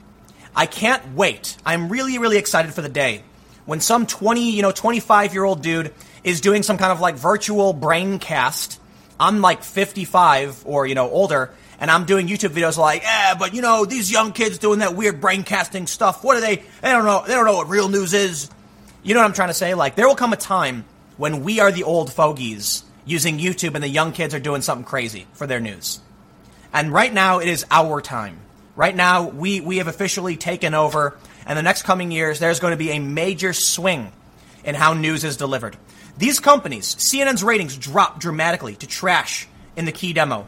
[0.55, 1.57] I can't wait.
[1.65, 3.23] I'm really, really excited for the day
[3.65, 5.93] when some 20, you know, 25 year old dude
[6.23, 8.79] is doing some kind of like virtual brain cast.
[9.19, 13.53] I'm like 55 or, you know, older, and I'm doing YouTube videos like, eh, but
[13.53, 16.57] you know, these young kids doing that weird brain casting stuff, what are they?
[16.57, 18.49] They don't know, they don't know what real news is.
[19.03, 19.73] You know what I'm trying to say?
[19.73, 20.85] Like, there will come a time
[21.17, 24.85] when we are the old fogies using YouTube and the young kids are doing something
[24.85, 25.99] crazy for their news.
[26.71, 28.39] And right now, it is our time.
[28.75, 32.71] Right now, we, we have officially taken over and the next coming years, there's going
[32.71, 34.11] to be a major swing
[34.63, 35.77] in how news is delivered.
[36.17, 40.47] These companies, CNN's ratings dropped dramatically to trash in the key demo.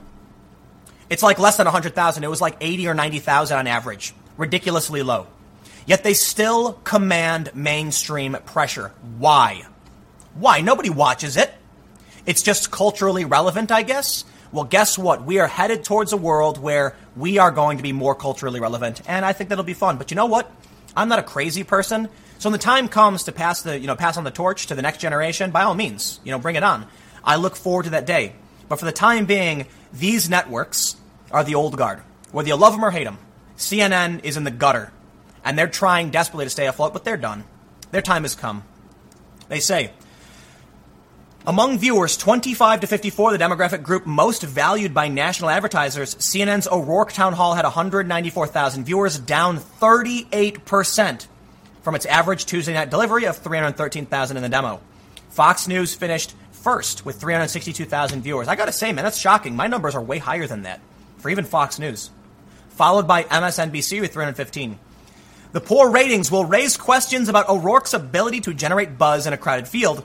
[1.10, 2.24] It's like less than 100,000.
[2.24, 4.14] It was like 80 or 90,000 on average.
[4.38, 5.28] Ridiculously low.
[5.86, 8.92] Yet they still command mainstream pressure.
[9.18, 9.66] Why?
[10.34, 10.62] Why?
[10.62, 11.54] Nobody watches it.
[12.26, 14.26] It's just culturally relevant, I guess.
[14.56, 15.26] Well, guess what?
[15.26, 19.02] We are headed towards a world where we are going to be more culturally relevant,
[19.06, 19.98] and I think that'll be fun.
[19.98, 20.50] But you know what?
[20.96, 22.08] I'm not a crazy person.
[22.40, 24.76] So when the time comes to pass the, you know, pass on the torch to
[24.76, 26.88] the next generation, by all means, you know, bring it on.
[27.22, 28.32] I look forward to that day.
[28.70, 30.96] But for the time being, these networks
[31.32, 32.00] are the old guard.
[32.32, 33.18] Whether you love them or hate them,
[33.58, 34.94] CNN is in the gutter.
[35.44, 37.44] And they're trying desperately to stay afloat, but they're done.
[37.92, 38.64] Their time has come.
[39.50, 39.92] They say,
[41.48, 47.12] among viewers 25 to 54, the demographic group most valued by national advertisers, CNN's O'Rourke
[47.14, 51.28] Town Hall had 194,000 viewers, down 38%
[51.84, 54.82] from its average Tuesday night delivery of 313,000 in the demo.
[55.30, 58.48] Fox News finished first with 362,000 viewers.
[58.48, 59.56] I gotta say, man, that's shocking.
[59.56, 60.80] My numbers are way higher than that
[61.18, 62.10] for even Fox News.
[62.70, 64.80] Followed by MSNBC with 315.
[65.52, 69.68] The poor ratings will raise questions about O'Rourke's ability to generate buzz in a crowded
[69.68, 70.04] field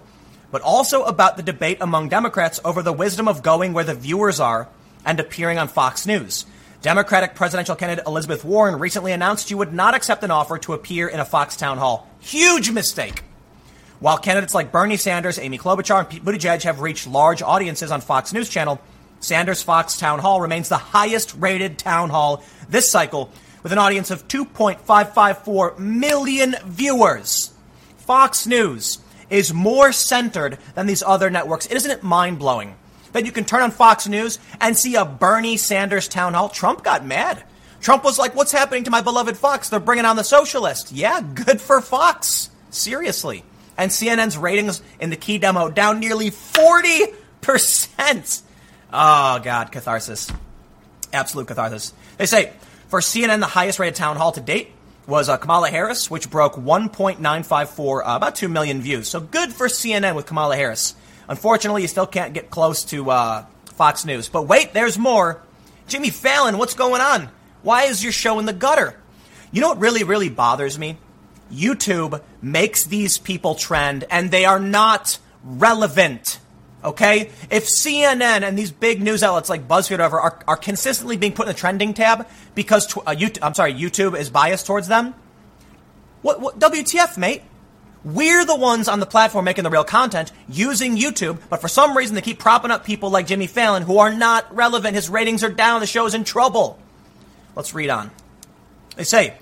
[0.50, 4.40] but also about the debate among Democrats over the wisdom of going where the viewers
[4.40, 4.68] are
[5.04, 6.44] and appearing on Fox News.
[6.82, 11.08] Democratic presidential candidate Elizabeth Warren recently announced she would not accept an offer to appear
[11.08, 12.08] in a Fox town hall.
[12.20, 13.22] Huge mistake.
[13.98, 18.00] While candidates like Bernie Sanders, Amy Klobuchar, and Pete Buttigieg have reached large audiences on
[18.00, 18.80] Fox News Channel,
[19.20, 23.30] Sanders Fox Town Hall remains the highest rated town hall this cycle
[23.62, 27.52] with an audience of 2.554 million viewers.
[27.98, 28.98] Fox News
[29.30, 31.66] is more centered than these other networks.
[31.66, 32.74] Isn't it mind blowing
[33.12, 36.48] that you can turn on Fox News and see a Bernie Sanders town hall?
[36.48, 37.42] Trump got mad.
[37.80, 39.68] Trump was like, What's happening to my beloved Fox?
[39.68, 40.92] They're bringing on the socialist.
[40.92, 42.50] Yeah, good for Fox.
[42.70, 43.44] Seriously.
[43.78, 48.42] And CNN's ratings in the key demo down nearly 40%.
[48.92, 50.30] Oh, God, catharsis.
[51.12, 51.94] Absolute catharsis.
[52.18, 52.52] They say,
[52.88, 54.72] for CNN, the highest rated town hall to date
[55.10, 59.08] was uh, Kamala Harris, which broke 1.954, uh, about 2 million views.
[59.08, 60.94] So good for CNN with Kamala Harris.
[61.28, 63.44] Unfortunately, you still can't get close to uh,
[63.74, 64.28] Fox News.
[64.28, 65.42] But wait, there's more.
[65.86, 67.28] Jimmy Fallon, what's going on?
[67.62, 68.98] Why is your show in the gutter?
[69.52, 70.96] You know what really, really bothers me?
[71.52, 76.38] YouTube makes these people trend, and they are not relevant.
[76.82, 77.30] Okay?
[77.50, 81.32] If CNN and these big news outlets like BuzzFeed or whatever are, are consistently being
[81.32, 84.88] put in the trending tab because, tw- uh, YouTube, I'm sorry, YouTube is biased towards
[84.88, 85.14] them,
[86.22, 87.42] What, what WTF, mate?
[88.02, 91.94] We're the ones on the platform making the real content using YouTube, but for some
[91.94, 94.94] reason they keep propping up people like Jimmy Fallon who are not relevant.
[94.94, 95.80] His ratings are down.
[95.80, 96.78] The show's in trouble.
[97.54, 98.10] Let's read on.
[98.96, 99.34] They say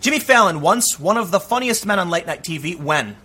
[0.00, 3.16] Jimmy Fallon, once one of the funniest men on late night TV, when?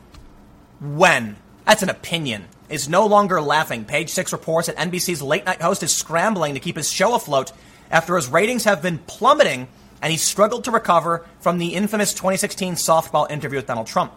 [0.79, 1.35] When?
[1.65, 2.45] That's an opinion.
[2.69, 3.85] Is no longer laughing.
[3.85, 7.53] Page six reports that NBC's late night host is scrambling to keep his show afloat
[7.89, 9.67] after his ratings have been plummeting
[10.01, 14.13] and he struggled to recover from the infamous 2016 softball interview with Donald Trump.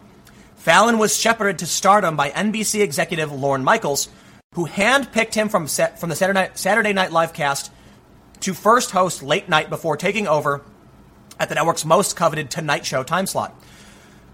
[0.56, 4.08] Fallon was shepherded to stardom by NBC executive Lorne Michaels,
[4.54, 7.72] who handpicked him from, set, from the Saturday Night, Saturday Night Live cast
[8.40, 10.62] to first host late night before taking over
[11.38, 13.54] at the network's most coveted Tonight Show time slot.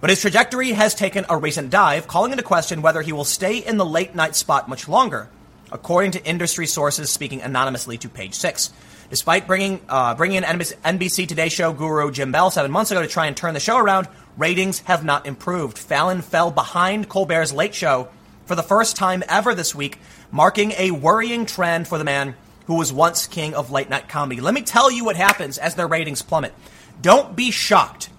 [0.07, 3.59] But his trajectory has taken a recent dive, calling into question whether he will stay
[3.59, 5.29] in the late night spot much longer,
[5.73, 8.73] according to industry sources speaking anonymously to Page Six.
[9.11, 13.09] Despite bringing uh, bringing in NBC Today Show guru Jim Bell seven months ago to
[13.09, 15.77] try and turn the show around, ratings have not improved.
[15.77, 18.07] Fallon fell behind Colbert's Late Show
[18.45, 19.99] for the first time ever this week,
[20.31, 22.37] marking a worrying trend for the man
[22.67, 24.41] who was once king of late night comedy.
[24.41, 26.55] Let me tell you what happens as their ratings plummet.
[27.03, 28.11] Don't be shocked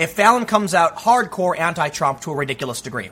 [0.00, 3.10] if Fallon comes out hardcore anti Trump to a ridiculous degree.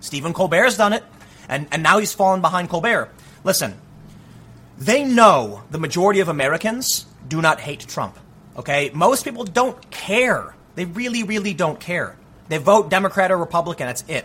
[0.00, 1.04] Stephen Colbert's done it,
[1.48, 3.10] and, and now he's fallen behind Colbert.
[3.44, 3.74] Listen,
[4.78, 8.18] they know the majority of Americans do not hate Trump.
[8.56, 8.90] Okay?
[8.92, 12.14] Most people don't care they really, really don't care.
[12.48, 13.88] They vote Democrat or Republican.
[13.88, 14.24] That's it.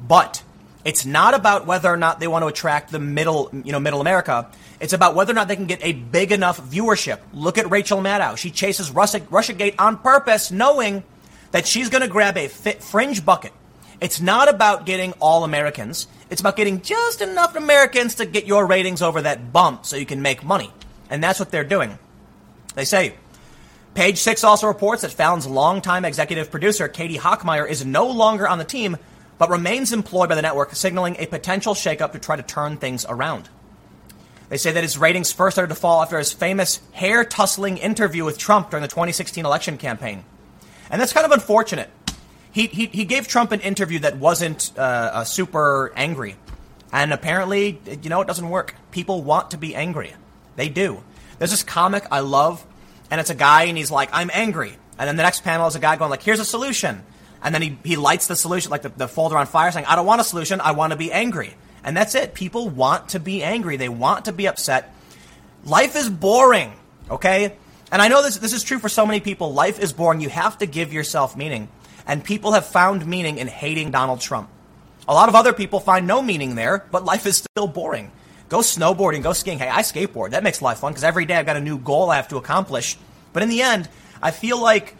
[0.00, 0.40] But
[0.84, 4.00] it's not about whether or not they want to attract the middle, you know, middle
[4.00, 4.48] America.
[4.84, 7.18] It's about whether or not they can get a big enough viewership.
[7.32, 8.36] Look at Rachel Maddow.
[8.36, 11.02] She chases Russia, Russiagate on purpose, knowing
[11.52, 13.54] that she's going to grab a fit, fringe bucket.
[14.02, 16.06] It's not about getting all Americans.
[16.28, 20.04] It's about getting just enough Americans to get your ratings over that bump so you
[20.04, 20.70] can make money.
[21.08, 21.98] And that's what they're doing.
[22.74, 23.14] They say
[23.94, 28.58] Page Six also reports that Fallon's longtime executive producer, Katie Hockmeyer, is no longer on
[28.58, 28.98] the team,
[29.38, 33.06] but remains employed by the network, signaling a potential shakeup to try to turn things
[33.08, 33.48] around.
[34.54, 38.24] They say that his ratings first started to fall after his famous hair tussling interview
[38.24, 40.22] with Trump during the 2016 election campaign.
[40.88, 41.90] And that's kind of unfortunate.
[42.52, 46.36] He, he, he gave Trump an interview that wasn't uh, uh, super angry.
[46.92, 48.76] And apparently, you know, it doesn't work.
[48.92, 50.14] People want to be angry.
[50.54, 51.02] They do.
[51.40, 52.64] There's this comic I love
[53.10, 54.76] and it's a guy and he's like, I'm angry.
[55.00, 57.02] And then the next panel is a guy going like, here's a solution.
[57.42, 59.96] And then he, he lights the solution, like the, the folder on fire, saying, I
[59.96, 61.54] don't want a solution, I want to be angry.
[61.84, 62.34] And that's it.
[62.34, 63.76] People want to be angry.
[63.76, 64.94] They want to be upset.
[65.64, 66.72] Life is boring,
[67.10, 67.56] okay?
[67.92, 69.52] And I know this, this is true for so many people.
[69.52, 70.20] Life is boring.
[70.20, 71.68] You have to give yourself meaning.
[72.06, 74.48] And people have found meaning in hating Donald Trump.
[75.06, 78.10] A lot of other people find no meaning there, but life is still boring.
[78.48, 79.58] Go snowboarding, go skiing.
[79.58, 80.30] Hey, I skateboard.
[80.30, 82.36] That makes life fun because every day I've got a new goal I have to
[82.36, 82.96] accomplish.
[83.32, 83.88] But in the end,
[84.22, 84.96] I feel like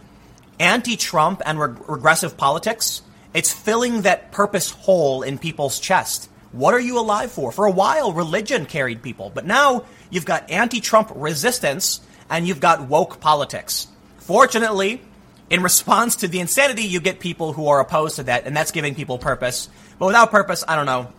[0.59, 3.01] anti-Trump and regressive politics,
[3.33, 6.29] it's filling that purpose hole in people's chest.
[6.55, 7.51] What are you alive for?
[7.51, 11.99] For a while, religion carried people, but now you've got anti-Trump resistance
[12.29, 13.87] and you've got woke politics.
[14.19, 15.01] Fortunately,
[15.49, 18.71] in response to the insanity, you get people who are opposed to that, and that's
[18.71, 19.67] giving people purpose.
[19.99, 21.11] But without purpose, I don't know.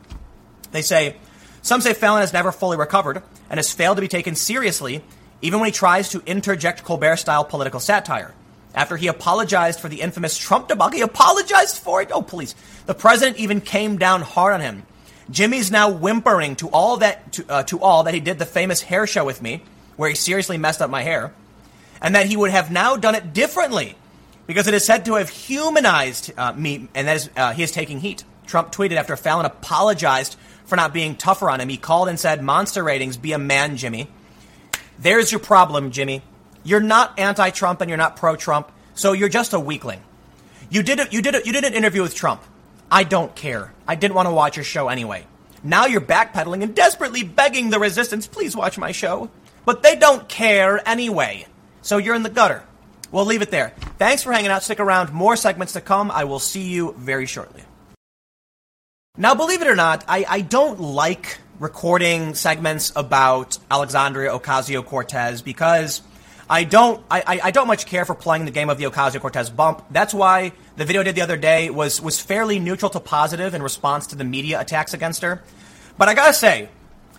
[0.72, 1.16] They say
[1.60, 5.04] some say Fallon has never fully recovered and has failed to be taken seriously,
[5.42, 8.32] even when he tries to interject Colbert style political satire.
[8.74, 12.10] After he apologized for the infamous Trump debacle, he apologized for it?
[12.10, 12.54] Oh, please.
[12.86, 14.86] The president even came down hard on him.
[15.30, 18.82] Jimmy's now whimpering to all that to, uh, to all that he did the famous
[18.82, 19.62] hair show with me,
[19.96, 21.32] where he seriously messed up my hair,
[22.00, 23.96] and that he would have now done it differently
[24.46, 27.72] because it is said to have humanized uh, me, and that is uh, he is
[27.72, 28.24] taking heat.
[28.46, 31.68] Trump tweeted after Fallon apologized for not being tougher on him.
[31.68, 34.08] He called and said, Monster ratings, be a man, Jimmy.
[34.98, 36.22] There's your problem, Jimmy.
[36.64, 40.02] You're not anti Trump and you're not pro Trump, so you're just a weakling.
[40.70, 42.42] You did, a, you, did a, you did an interview with Trump.
[42.90, 43.72] I don't care.
[43.86, 45.26] I didn't want to watch your show anyway.
[45.62, 49.30] Now you're backpedaling and desperately begging the resistance, please watch my show.
[49.64, 51.46] But they don't care anyway.
[51.82, 52.62] So you're in the gutter.
[53.10, 53.70] We'll leave it there.
[53.98, 54.62] Thanks for hanging out.
[54.62, 55.12] Stick around.
[55.12, 56.10] More segments to come.
[56.10, 57.62] I will see you very shortly.
[59.16, 65.40] Now, believe it or not, I, I don't like recording segments about Alexandria Ocasio Cortez
[65.40, 66.02] because
[66.48, 69.50] I don't I, I don't much care for playing the game of the Ocasio Cortez
[69.50, 69.84] bump.
[69.90, 73.54] That's why the video I did the other day was was fairly neutral to positive
[73.54, 75.42] in response to the media attacks against her.
[75.98, 76.68] But I gotta say,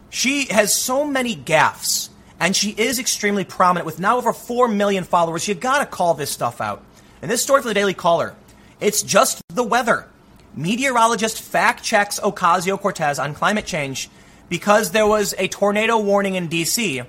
[0.09, 2.09] she has so many gaffes,
[2.39, 5.47] and she is extremely prominent with now over four million followers.
[5.47, 6.83] You gotta call this stuff out.
[7.21, 8.35] And this story for the Daily Caller,
[8.79, 10.07] it's just the weather
[10.55, 14.09] meteorologist fact checks Ocasio Cortez on climate change
[14.49, 17.03] because there was a tornado warning in D.C.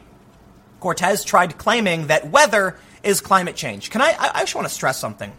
[0.81, 3.91] Cortez tried claiming that weather is climate change.
[3.91, 4.15] Can I?
[4.19, 5.33] I just want to stress something.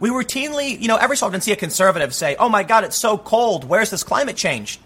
[0.00, 2.96] We routinely, you know, every so often see a conservative say, oh my God, it's
[2.96, 3.64] so cold.
[3.64, 4.78] Where's this climate change?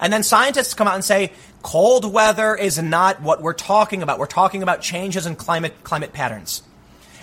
[0.00, 1.32] And then scientists come out and say,
[1.62, 4.18] cold weather is not what we're talking about.
[4.18, 6.62] We're talking about changes in climate, climate patterns.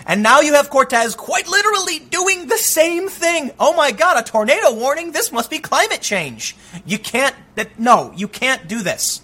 [0.06, 3.50] And now you have Cortez quite literally doing the same thing.
[3.58, 5.12] Oh my God, a tornado warning?
[5.12, 6.56] This must be climate change.
[6.84, 7.34] You can't,
[7.78, 9.20] no, you can't do this.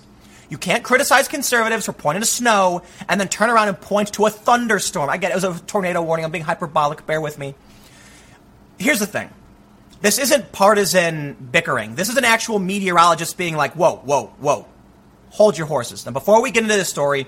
[0.53, 4.27] You can't criticize conservatives for pointing to snow and then turn around and point to
[4.27, 5.09] a thunderstorm.
[5.09, 6.27] I get it, it was a tornado warning.
[6.27, 7.07] I'm being hyperbolic.
[7.07, 7.55] Bear with me.
[8.79, 9.31] Here's the thing.
[10.03, 11.95] This isn't partisan bickering.
[11.95, 14.67] This is an actual meteorologist being like, whoa, whoa, whoa.
[15.31, 16.05] Hold your horses.
[16.05, 17.27] Now, before we get into this story,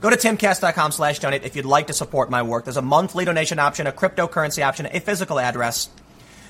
[0.00, 2.64] go to timcast.com slash donate if you'd like to support my work.
[2.64, 5.90] There's a monthly donation option, a cryptocurrency option, a physical address.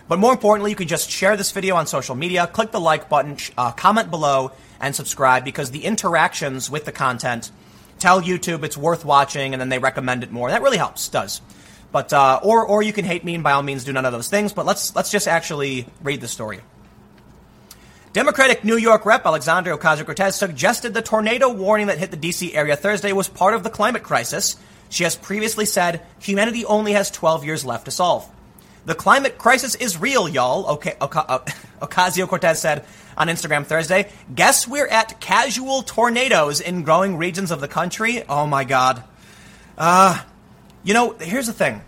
[0.07, 3.09] But more importantly, you can just share this video on social media, click the like
[3.09, 7.51] button, uh, comment below, and subscribe because the interactions with the content
[7.99, 10.51] tell YouTube it's worth watching and then they recommend it more.
[10.51, 11.41] That really helps, does.
[11.91, 14.13] But uh, or or you can hate me and by all means do none of
[14.13, 14.53] those things.
[14.53, 16.61] But let's let's just actually read the story.
[18.13, 22.55] Democratic New York Rep Alexandria Ocasio Cortez suggested the tornado warning that hit the D.C.
[22.55, 24.57] area Thursday was part of the climate crisis.
[24.89, 28.29] She has previously said humanity only has 12 years left to solve.
[28.87, 31.07] The climate crisis is real, y'all, okay, uh,
[31.81, 32.85] Ocasio Cortez said
[33.17, 34.11] on Instagram Thursday.
[34.35, 38.25] Guess we're at casual tornadoes in growing regions of the country?
[38.29, 39.03] Oh my God.
[39.79, 40.23] Uh,
[40.83, 41.83] you know, here's the thing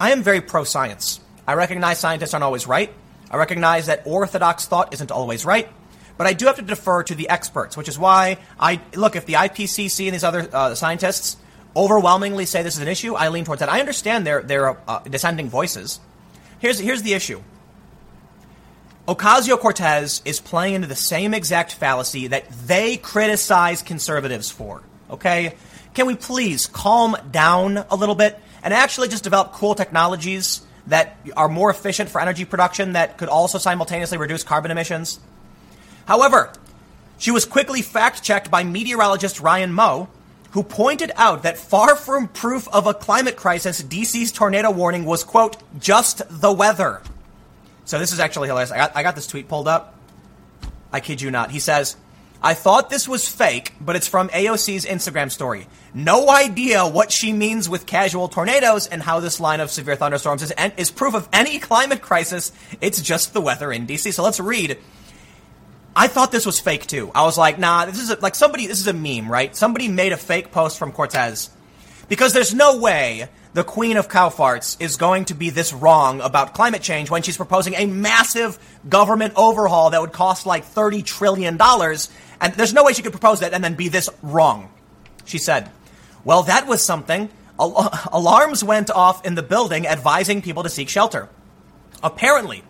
[0.00, 1.20] I am very pro science.
[1.46, 2.92] I recognize scientists aren't always right.
[3.30, 5.68] I recognize that orthodox thought isn't always right.
[6.16, 9.26] But I do have to defer to the experts, which is why I look, if
[9.26, 11.36] the IPCC and these other uh, scientists
[11.76, 13.68] overwhelmingly say this is an issue, I lean towards that.
[13.68, 16.00] I understand their, their uh, dissenting voices.
[16.58, 17.42] Here's, here's the issue
[19.06, 24.82] Ocasio Cortez is playing into the same exact fallacy that they criticize conservatives for.
[25.10, 25.54] Okay?
[25.94, 31.16] Can we please calm down a little bit and actually just develop cool technologies that
[31.36, 35.20] are more efficient for energy production that could also simultaneously reduce carbon emissions?
[36.06, 36.52] However,
[37.18, 40.08] she was quickly fact checked by meteorologist Ryan Maue,
[40.52, 45.24] who pointed out that far from proof of a climate crisis, DC's tornado warning was,
[45.24, 47.02] quote, just the weather.
[47.84, 48.70] So this is actually hilarious.
[48.70, 49.94] I got, I got this tweet pulled up.
[50.92, 51.50] I kid you not.
[51.50, 51.96] He says,
[52.42, 55.66] I thought this was fake, but it's from AOC's Instagram story.
[55.92, 60.42] No idea what she means with casual tornadoes and how this line of severe thunderstorms
[60.42, 62.52] is, is proof of any climate crisis.
[62.80, 64.12] It's just the weather in DC.
[64.12, 64.78] So let's read.
[65.98, 67.10] I thought this was fake too.
[67.12, 69.54] I was like, nah, this is a, like somebody, this is a meme, right?
[69.56, 71.50] Somebody made a fake post from Cortez
[72.08, 76.20] because there's no way the queen of cow farts is going to be this wrong
[76.20, 81.04] about climate change when she's proposing a massive government overhaul that would cost like $30
[81.04, 81.60] trillion.
[81.60, 84.70] And there's no way she could propose that and then be this wrong.
[85.24, 85.68] She said,
[86.22, 87.28] Well, that was something.
[87.58, 91.28] Al- alarms went off in the building advising people to seek shelter.
[92.04, 92.62] Apparently,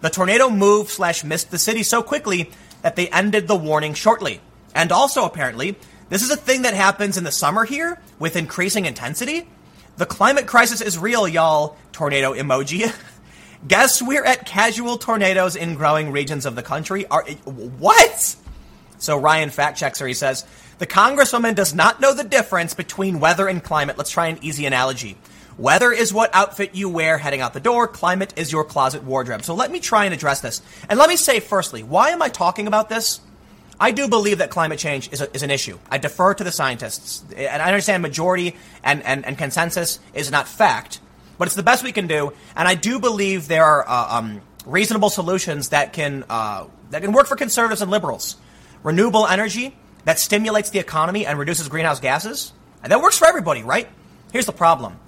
[0.00, 2.52] the tornado moved slash missed the city so quickly
[2.82, 4.40] that they ended the warning shortly.
[4.74, 5.76] And also, apparently,
[6.08, 9.48] this is a thing that happens in the summer here with increasing intensity.
[9.96, 11.76] The climate crisis is real, y'all.
[11.92, 12.94] Tornado emoji.
[13.66, 17.06] Guess we're at casual tornadoes in growing regions of the country.
[17.08, 18.36] Are what?
[18.98, 20.06] So Ryan fact checks her.
[20.06, 20.46] He says
[20.78, 23.98] the congresswoman does not know the difference between weather and climate.
[23.98, 25.16] Let's try an easy analogy.
[25.58, 27.88] Weather is what outfit you wear heading out the door.
[27.88, 29.42] Climate is your closet wardrobe.
[29.42, 30.62] So let me try and address this.
[30.88, 33.20] And let me say firstly, why am I talking about this?
[33.80, 35.78] I do believe that climate change is, a, is an issue.
[35.90, 37.24] I defer to the scientists.
[37.36, 38.54] And I understand majority
[38.84, 41.00] and, and, and consensus is not fact,
[41.38, 42.32] but it's the best we can do.
[42.54, 47.12] And I do believe there are uh, um, reasonable solutions that can, uh, that can
[47.12, 48.36] work for conservatives and liberals.
[48.84, 52.52] Renewable energy that stimulates the economy and reduces greenhouse gases.
[52.84, 53.88] And that works for everybody, right?
[54.32, 54.98] Here's the problem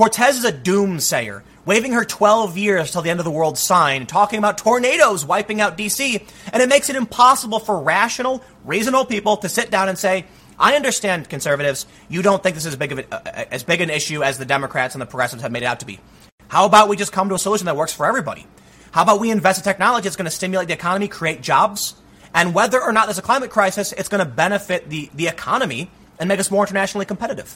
[0.00, 4.06] Cortez is a doomsayer waving her 12 years till the end of the world sign,
[4.06, 9.36] talking about tornadoes wiping out DC, and it makes it impossible for rational, reasonable people
[9.36, 10.24] to sit down and say,
[10.58, 13.82] I understand, conservatives, you don't think this is as big, of a, uh, as big
[13.82, 16.00] an issue as the Democrats and the progressives have made it out to be.
[16.48, 18.46] How about we just come to a solution that works for everybody?
[18.92, 21.94] How about we invest in technology that's going to stimulate the economy, create jobs,
[22.32, 25.90] and whether or not there's a climate crisis, it's going to benefit the, the economy
[26.18, 27.54] and make us more internationally competitive.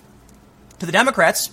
[0.81, 1.51] To the Democrats,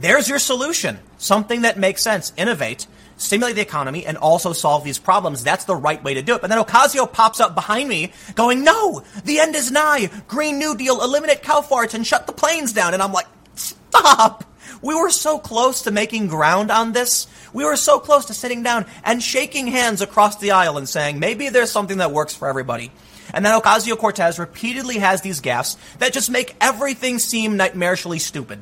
[0.00, 0.98] there's your solution.
[1.18, 2.32] Something that makes sense.
[2.36, 2.86] Innovate,
[3.16, 5.44] stimulate the economy, and also solve these problems.
[5.44, 6.40] That's the right way to do it.
[6.40, 10.10] But then Ocasio pops up behind me going, no, the end is nigh.
[10.26, 12.94] Green New Deal, eliminate cow farts and shut the planes down.
[12.94, 14.44] And I'm like, stop.
[14.82, 17.26] We were so close to making ground on this.
[17.52, 21.18] We were so close to sitting down and shaking hands across the aisle and saying,
[21.18, 22.90] maybe there's something that works for everybody.
[23.34, 28.60] And then Ocasio Cortez repeatedly has these gaffes that just make everything seem nightmarishly stupid.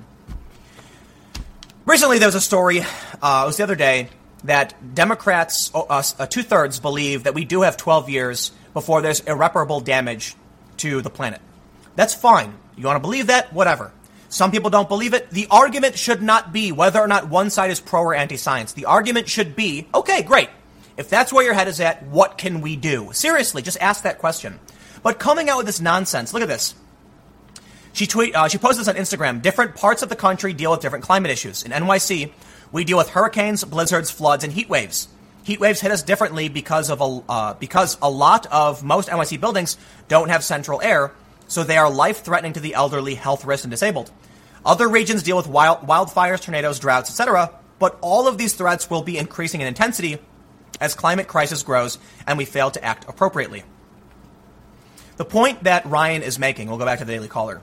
[1.89, 4.11] Recently, there was a story, uh, it was the other day,
[4.45, 9.20] that Democrats, uh, uh, two thirds, believe that we do have 12 years before there's
[9.20, 10.36] irreparable damage
[10.76, 11.41] to the planet.
[11.97, 12.53] That's fine.
[12.76, 13.55] You want to believe that?
[13.55, 13.91] Whatever.
[14.28, 15.30] Some people don't believe it.
[15.30, 18.74] The argument should not be whether or not one side is pro or anti science.
[18.74, 20.51] The argument should be okay, great.
[20.99, 23.09] If that's where your head is at, what can we do?
[23.14, 24.61] Seriously, just ask that question.
[25.03, 26.74] But coming out with this nonsense, look at this.
[27.99, 29.42] She tweet, uh, she posted this on Instagram.
[29.42, 31.64] Different parts of the country deal with different climate issues.
[31.64, 32.30] In NYC,
[32.70, 35.09] we deal with hurricanes, blizzards, floods, and heat waves.
[35.42, 39.40] Heat waves hit us differently because of a uh, because a lot of most NYC
[39.40, 39.76] buildings
[40.07, 41.11] don't have central air,
[41.49, 44.12] so they are life threatening to the elderly, health risk, and disabled.
[44.64, 47.51] Other regions deal with wild, wildfires, tornadoes, droughts, etc.
[47.80, 50.18] But all of these threats will be increasing in intensity
[50.80, 53.64] as climate crisis grows and we fail to act appropriately.
[55.16, 57.61] The point that Ryan is making, we'll go back to the Daily Caller.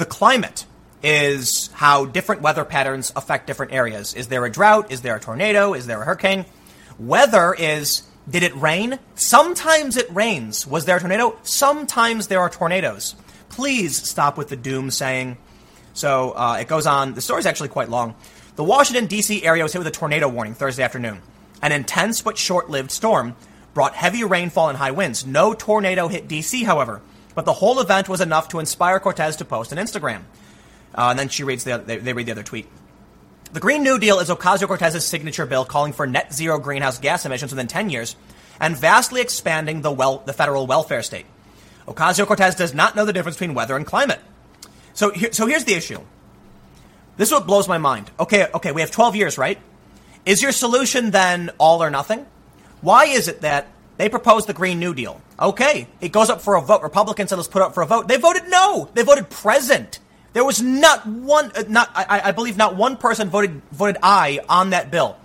[0.00, 0.64] The climate
[1.02, 4.14] is how different weather patterns affect different areas.
[4.14, 4.90] Is there a drought?
[4.90, 5.74] Is there a tornado?
[5.74, 6.46] Is there a hurricane?
[6.98, 8.98] Weather is did it rain?
[9.14, 10.66] Sometimes it rains.
[10.66, 11.36] Was there a tornado?
[11.42, 13.14] Sometimes there are tornadoes.
[13.50, 15.36] Please stop with the doom saying.
[15.92, 17.12] So uh, it goes on.
[17.12, 18.14] The story is actually quite long.
[18.56, 19.44] The Washington, D.C.
[19.44, 21.20] area was hit with a tornado warning Thursday afternoon.
[21.60, 23.36] An intense but short lived storm
[23.74, 25.26] brought heavy rainfall and high winds.
[25.26, 27.02] No tornado hit D.C., however,
[27.34, 30.22] but the whole event was enough to inspire Cortez to post an Instagram.
[30.94, 32.68] Uh, and then she reads the, they, they read the other tweet.
[33.52, 37.26] The Green New Deal is Ocasio Cortez's signature bill calling for net zero greenhouse gas
[37.26, 38.16] emissions within 10 years
[38.60, 41.26] and vastly expanding the, well, the federal welfare state.
[41.88, 44.20] Ocasio Cortez does not know the difference between weather and climate.
[44.94, 46.00] So, so here's the issue.
[47.16, 48.10] This is what blows my mind.
[48.20, 49.58] Okay, okay, we have 12 years, right?
[50.24, 52.26] Is your solution then all or nothing?
[52.82, 53.66] Why is it that
[54.00, 55.20] they proposed the Green New Deal?
[55.38, 56.82] Okay, it goes up for a vote.
[56.82, 58.08] Republicans said let's put up for a vote.
[58.08, 58.88] They voted no.
[58.94, 59.98] They voted present.
[60.32, 64.40] There was not one, uh, not I, I believe, not one person voted voted aye
[64.48, 65.16] on that bill.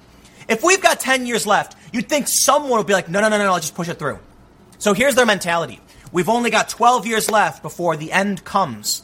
[0.47, 3.38] If we've got 10 years left, you'd think someone would be like, no, no, no,
[3.38, 4.19] no, no, let's just push it through.
[4.78, 5.80] So here's their mentality.
[6.11, 9.03] We've only got 12 years left before the end comes.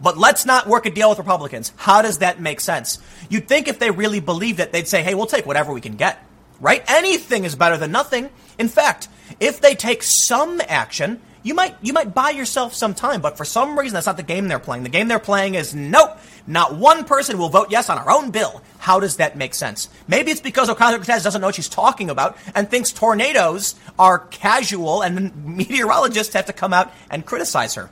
[0.00, 1.72] But let's not work a deal with Republicans.
[1.76, 2.98] How does that make sense?
[3.28, 5.96] You'd think if they really believed it, they'd say, hey, we'll take whatever we can
[5.96, 6.18] get.
[6.64, 6.82] Right?
[6.88, 8.30] Anything is better than nothing.
[8.56, 9.08] In fact,
[9.38, 13.44] if they take some action, you might you might buy yourself some time, but for
[13.44, 14.82] some reason that's not the game they're playing.
[14.82, 18.30] The game they're playing is nope, not one person will vote yes on our own
[18.30, 18.62] bill.
[18.78, 19.90] How does that make sense?
[20.08, 24.20] Maybe it's because Ocasio Cortez doesn't know what she's talking about and thinks tornadoes are
[24.20, 27.90] casual, and meteorologists have to come out and criticize her.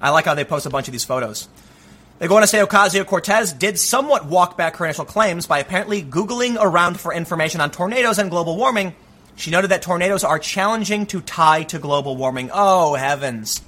[0.00, 1.48] I like how they post a bunch of these photos.
[2.18, 5.60] They go on to say Ocasio Cortez did somewhat walk back her initial claims by
[5.60, 8.94] apparently Googling around for information on tornadoes and global warming
[9.38, 12.50] she noted that tornadoes are challenging to tie to global warming.
[12.52, 13.62] Oh, heavens.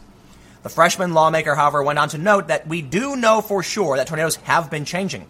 [0.65, 4.09] The freshman lawmaker, however, went on to note that we do know for sure that
[4.09, 5.27] tornadoes have been changing.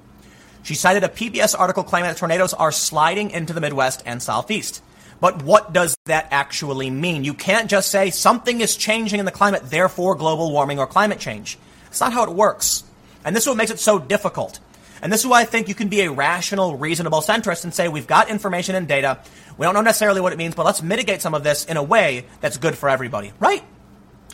[0.62, 4.82] She cited a PBS article claiming that tornadoes are sliding into the Midwest and Southeast.
[5.20, 7.22] But what does that actually mean?
[7.22, 11.18] You can't just say something is changing in the climate, therefore global warming or climate
[11.18, 11.58] change.
[11.88, 12.82] It's not how it works.
[13.24, 14.60] And this is what makes it so difficult.
[15.02, 17.88] And this is why I think you can be a rational, reasonable centrist and say
[17.88, 19.18] we've got information and data.
[19.56, 21.82] We don't know necessarily what it means, but let's mitigate some of this in a
[21.82, 23.32] way that's good for everybody.
[23.38, 23.64] Right?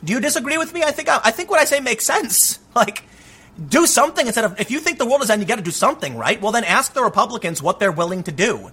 [0.05, 0.83] Do you disagree with me?
[0.83, 2.61] I think I think what I say makes sense.
[2.77, 3.05] Like,
[3.71, 5.71] do something instead of if you think the world is ending, you got to do
[5.71, 6.39] something, right?
[6.43, 8.71] Well, then ask the Republicans what they're willing to do,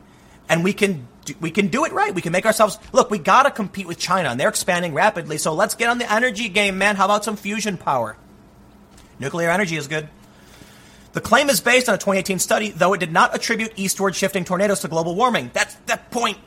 [0.49, 2.13] and we can do, we can do it right.
[2.13, 3.09] We can make ourselves look.
[3.09, 5.37] We got to compete with China, and they're expanding rapidly.
[5.37, 6.97] So let's get on the energy game, man.
[6.97, 8.17] How about some fusion power?
[9.19, 10.07] Nuclear energy is good.
[11.13, 14.45] The claim is based on a 2018 study, though it did not attribute eastward shifting
[14.45, 15.51] tornadoes to global warming.
[15.53, 16.39] That's the point.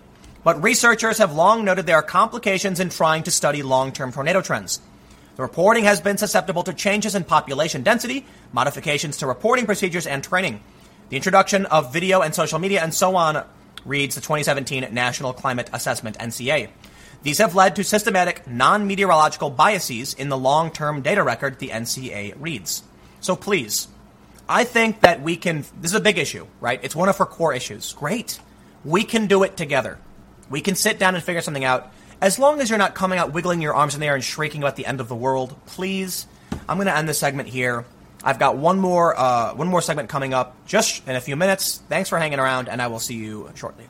[0.42, 4.40] But researchers have long noted there are complications in trying to study long term tornado
[4.42, 4.80] trends.
[5.36, 10.24] The reporting has been susceptible to changes in population density, modifications to reporting procedures, and
[10.24, 10.60] training.
[11.10, 13.44] The introduction of video and social media and so on
[13.84, 16.70] reads the 2017 National Climate Assessment, NCA.
[17.26, 21.70] These have led to systematic non meteorological biases in the long term data record, the
[21.70, 22.84] NCA reads.
[23.18, 23.88] So please,
[24.48, 25.64] I think that we can.
[25.80, 26.78] This is a big issue, right?
[26.84, 27.92] It's one of her core issues.
[27.94, 28.38] Great.
[28.84, 29.98] We can do it together.
[30.50, 31.92] We can sit down and figure something out.
[32.20, 34.62] As long as you're not coming out wiggling your arms in the air and shrieking
[34.62, 36.28] about the end of the world, please.
[36.68, 37.86] I'm going to end this segment here.
[38.22, 41.78] I've got one more uh, one more segment coming up just in a few minutes.
[41.88, 43.88] Thanks for hanging around, and I will see you shortly.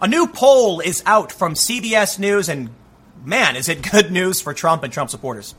[0.00, 2.70] A new poll is out from CBS News, and
[3.24, 5.54] man, is it good news for Trump and Trump supporters.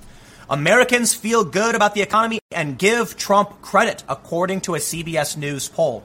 [0.49, 5.70] Americans feel good about the economy and give Trump credit, according to a CBS News
[5.70, 6.03] poll.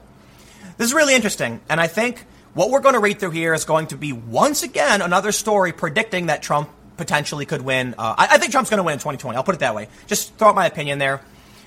[0.77, 3.65] This is really interesting, and I think what we're going to read through here is
[3.65, 7.95] going to be once again another story predicting that Trump potentially could win.
[7.97, 9.35] Uh, I, I, think Trump's going to win in 2020.
[9.35, 9.89] I'll put it that way.
[10.07, 11.21] Just throw out my opinion there.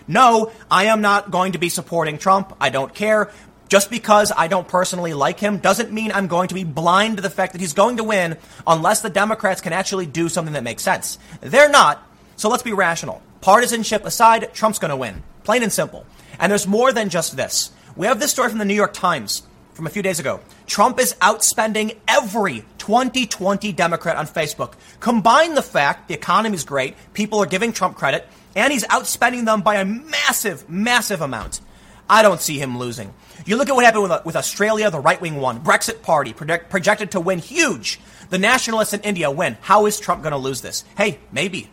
[0.06, 2.54] No, I am not going to be supporting Trump.
[2.60, 3.30] I don't care.
[3.68, 7.22] Just because I don't personally like him doesn't mean I'm going to be blind to
[7.22, 8.36] the fact that he's going to win
[8.66, 11.18] unless the Democrats can actually do something that makes sense.
[11.40, 13.22] They're not, so let's be rational.
[13.40, 15.22] Partisanship aside, Trump's going to win.
[15.44, 16.06] Plain and simple.
[16.38, 17.72] And there's more than just this.
[17.96, 19.42] We have this story from the New York Times
[19.74, 20.40] from a few days ago.
[20.66, 24.74] Trump is outspending every 2020 Democrat on Facebook.
[25.00, 29.44] Combine the fact the economy is great, people are giving Trump credit, and he's outspending
[29.44, 31.60] them by a massive, massive amount.
[32.08, 33.12] I don't see him losing.
[33.44, 35.60] You look at what happened with, uh, with Australia, the right wing won.
[35.60, 38.00] Brexit Party project, projected to win huge.
[38.30, 39.58] The nationalists in India win.
[39.60, 40.84] How is Trump going to lose this?
[40.96, 41.70] Hey, maybe.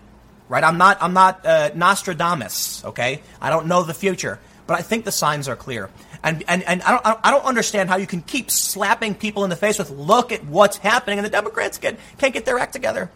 [0.50, 0.64] Right?
[0.66, 0.98] I'm not.
[1.02, 2.84] I'm not uh, Nostradamus.
[2.84, 3.22] Okay.
[3.40, 4.38] I don't know the future,
[4.68, 5.90] but I think the signs are clear.
[6.24, 7.20] And and and I don't.
[7.24, 10.44] I don't understand how you can keep slapping people in the face with "Look at
[10.44, 13.10] what's happening," and the Democrats get, can't get their act together.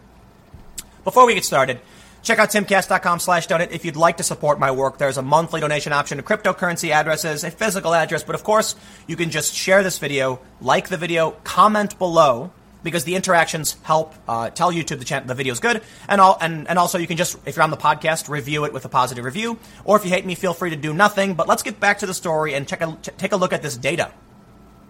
[1.04, 1.82] Before we get started.
[2.26, 4.98] Check out timcast.com slash donate if you'd like to support my work.
[4.98, 8.76] There's a monthly donation option, a cryptocurrency addresses, a physical address, but of course,
[9.06, 14.16] you can just share this video, like the video, comment below, because the interactions help
[14.28, 17.16] uh, tell YouTube the, the video is good, and, all, and, and also you can
[17.16, 20.10] just, if you're on the podcast, review it with a positive review, or if you
[20.10, 21.36] hate me, feel free to do nothing.
[21.36, 22.82] But let's get back to the story and check
[23.18, 24.12] take a look at this data.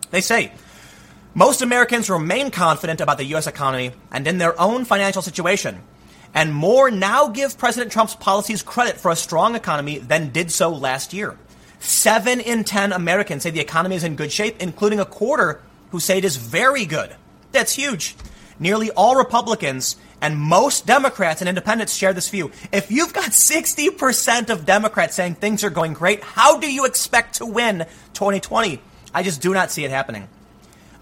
[0.09, 0.53] They say
[1.33, 3.45] most Americans remain confident about the U.S.
[3.45, 5.81] economy and in their own financial situation
[6.35, 10.69] and more now give President Trump's policies credit for a strong economy than did so
[10.69, 11.37] last year.
[11.79, 15.99] Seven in 10 Americans say the economy is in good shape, including a quarter who
[15.99, 17.15] say it is very good.
[17.53, 18.15] That's huge.
[18.59, 22.51] Nearly all Republicans and most Democrats and independents share this view.
[22.71, 27.35] If you've got 60% of Democrats saying things are going great, how do you expect
[27.35, 28.81] to win 2020?
[29.13, 30.27] I just do not see it happening.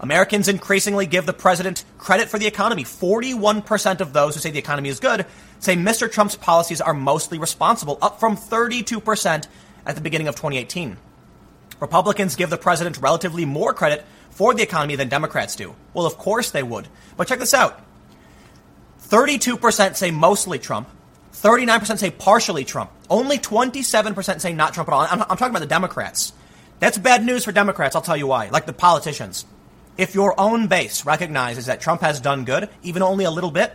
[0.04, 2.84] Americans increasingly give the president credit for the economy.
[2.84, 5.24] 41% of those who say the economy is good
[5.60, 6.12] say Mr.
[6.12, 9.46] Trump's policies are mostly responsible, up from 32%
[9.86, 10.98] at the beginning of 2018.
[11.80, 15.74] Republicans give the president relatively more credit for the economy than Democrats do.
[15.94, 16.86] Well, of course they would.
[17.16, 17.80] But check this out
[19.08, 20.86] 32% say mostly Trump,
[21.32, 25.00] 39% say partially Trump, only 27% say not Trump at all.
[25.00, 26.34] I'm, I'm talking about the Democrats.
[26.78, 29.46] That's bad news for Democrats, I'll tell you why, like the politicians.
[29.96, 33.74] If your own base recognizes that Trump has done good, even only a little bit,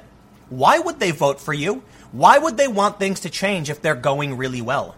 [0.49, 1.83] why would they vote for you?
[2.11, 4.95] Why would they want things to change if they're going really well?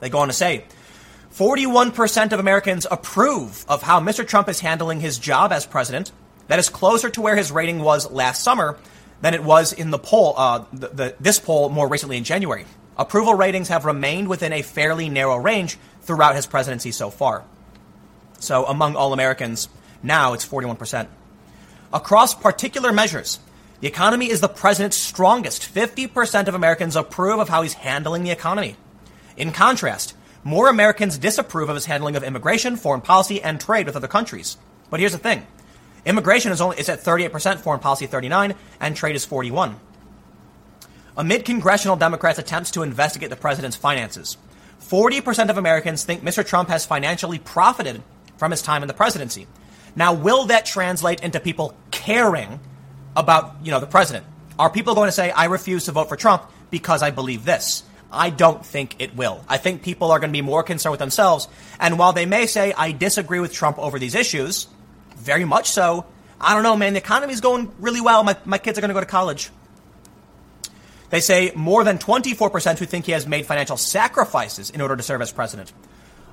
[0.00, 0.64] They go on to say
[1.34, 4.26] 41% of Americans approve of how Mr.
[4.26, 6.12] Trump is handling his job as president.
[6.48, 8.78] That is closer to where his rating was last summer
[9.20, 12.64] than it was in the poll, uh, the, the, this poll more recently in January.
[12.96, 17.44] Approval ratings have remained within a fairly narrow range throughout his presidency so far.
[18.40, 19.68] So, among all Americans,
[20.02, 21.06] now it's 41%.
[21.92, 23.38] Across particular measures,
[23.80, 25.62] the economy is the president's strongest.
[25.62, 28.76] 50% of Americans approve of how he's handling the economy.
[29.36, 30.14] In contrast,
[30.44, 34.56] more Americans disapprove of his handling of immigration, foreign policy, and trade with other countries.
[34.90, 35.46] But here's the thing.
[36.04, 39.78] Immigration is only is at 38%, foreign policy 39, and trade is 41.
[41.16, 44.36] Amid congressional Democrats' attempts to investigate the president's finances,
[44.80, 46.46] 40% of Americans think Mr.
[46.46, 48.02] Trump has financially profited
[48.36, 49.46] from his time in the presidency.
[49.98, 52.60] Now, will that translate into people caring
[53.16, 54.24] about, you know, the president?
[54.56, 57.82] Are people going to say, I refuse to vote for Trump because I believe this?
[58.12, 59.44] I don't think it will.
[59.48, 61.48] I think people are going to be more concerned with themselves.
[61.80, 64.68] And while they may say, I disagree with Trump over these issues,
[65.16, 66.06] very much so,
[66.40, 68.22] I don't know, man, the economy's going really well.
[68.22, 69.50] My, my kids are going to go to college.
[71.10, 75.02] They say more than 24% who think he has made financial sacrifices in order to
[75.02, 75.72] serve as president.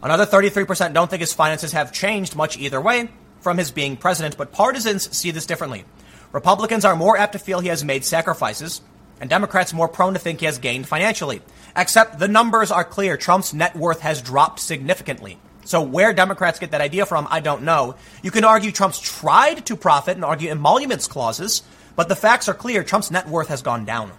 [0.03, 3.09] Another 33% don't think his finances have changed much either way
[3.45, 5.85] from his being president, but partisans see this differently.
[6.31, 8.81] Republicans are more apt to feel he has made sacrifices,
[9.21, 11.43] and Democrats more prone to think he has gained financially.
[11.77, 13.17] Except the numbers are clear.
[13.17, 15.37] Trump's net worth has dropped significantly.
[15.63, 17.97] So where Democrats get that idea from, I don't know.
[18.23, 21.61] You can argue Trump's tried to profit and argue emoluments clauses,
[21.95, 22.83] but the facts are clear.
[22.83, 24.11] Trump's net worth has gone down.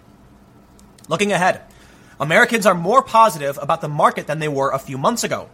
[1.09, 1.63] Looking ahead,
[2.17, 5.49] Americans are more positive about the market than they were a few months ago.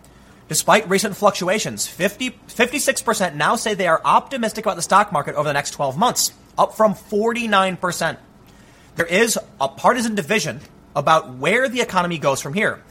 [0.50, 5.48] Despite recent fluctuations, 50, 56% now say they are optimistic about the stock market over
[5.48, 8.18] the next 12 months, up from 49%.
[8.96, 10.60] There is a partisan division
[10.96, 12.84] about where the economy goes from here.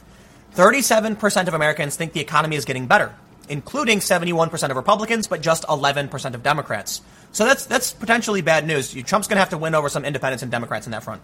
[0.55, 3.15] 37% of Americans think the economy is getting better,
[3.49, 7.01] including 71% of Republicans, but just 11% of Democrats.
[7.31, 8.93] So that's, that's potentially bad news.
[8.93, 11.21] Trump's going to have to win over some independents and Democrats in that front.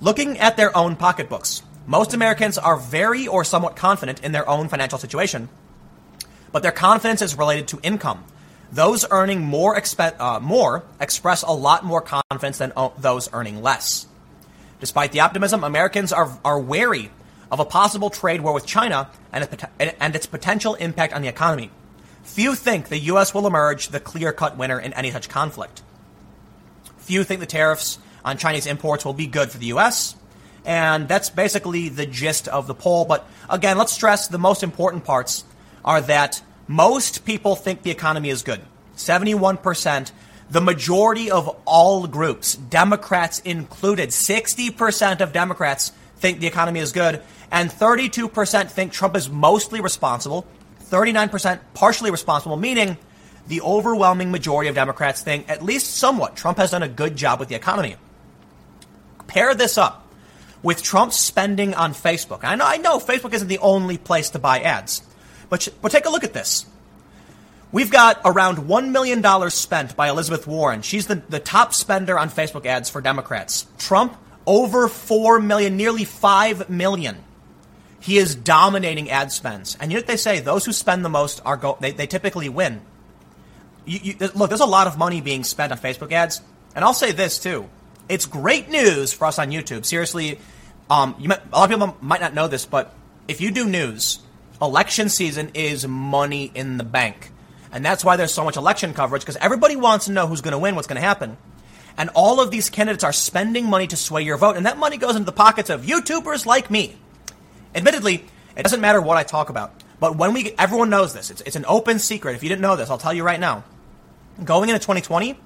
[0.00, 4.68] Looking at their own pocketbooks, most Americans are very or somewhat confident in their own
[4.68, 5.48] financial situation,
[6.52, 8.24] but their confidence is related to income.
[8.72, 13.62] Those earning more, expe- uh, more express a lot more confidence than o- those earning
[13.62, 14.06] less.
[14.80, 17.10] Despite the optimism, Americans are, are wary
[17.50, 19.48] of a possible trade war with China and,
[20.00, 21.70] and its potential impact on the economy.
[22.24, 23.34] Few think the U.S.
[23.34, 25.82] will emerge the clear cut winner in any such conflict.
[26.96, 30.16] Few think the tariffs on Chinese imports will be good for the U.S.
[30.64, 33.04] And that's basically the gist of the poll.
[33.04, 35.44] But again, let's stress the most important parts
[35.84, 38.62] are that most people think the economy is good.
[38.96, 40.12] 71%.
[40.50, 47.22] The majority of all groups, Democrats included, 60% of Democrats think the economy is good,
[47.50, 50.46] and 32% think Trump is mostly responsible,
[50.84, 52.96] 39% partially responsible, meaning
[53.46, 57.40] the overwhelming majority of Democrats think, at least somewhat, Trump has done a good job
[57.40, 57.96] with the economy.
[59.26, 60.03] Pair this up
[60.64, 62.40] with Trump's spending on Facebook.
[62.42, 65.02] I know, I know Facebook isn't the only place to buy ads,
[65.50, 66.66] but, but take a look at this.
[67.70, 70.82] We've got around $1 million spent by Elizabeth Warren.
[70.82, 73.66] She's the, the top spender on Facebook ads for Democrats.
[73.78, 74.16] Trump,
[74.46, 77.16] over 4 million, nearly 5 million.
[78.00, 79.76] He is dominating ad spends.
[79.80, 80.40] And you know what they say?
[80.40, 82.80] Those who spend the most are go, they, they typically win.
[83.84, 86.40] You, you, look, there's a lot of money being spent on Facebook ads.
[86.74, 87.68] And I'll say this too.
[88.08, 89.84] It's great news for us on YouTube.
[89.84, 90.38] Seriously,
[90.90, 92.92] um, might, a lot of people might not know this, but
[93.28, 94.18] if you do news,
[94.60, 97.30] election season is money in the bank.
[97.72, 100.52] And that's why there's so much election coverage, because everybody wants to know who's going
[100.52, 101.36] to win, what's going to happen.
[101.96, 104.96] And all of these candidates are spending money to sway your vote, and that money
[104.96, 106.96] goes into the pockets of YouTubers like me.
[107.74, 108.24] Admittedly,
[108.56, 111.30] it doesn't matter what I talk about, but when we, everyone knows this.
[111.30, 112.36] It's, it's an open secret.
[112.36, 113.64] If you didn't know this, I'll tell you right now.
[114.44, 115.38] Going into 2020,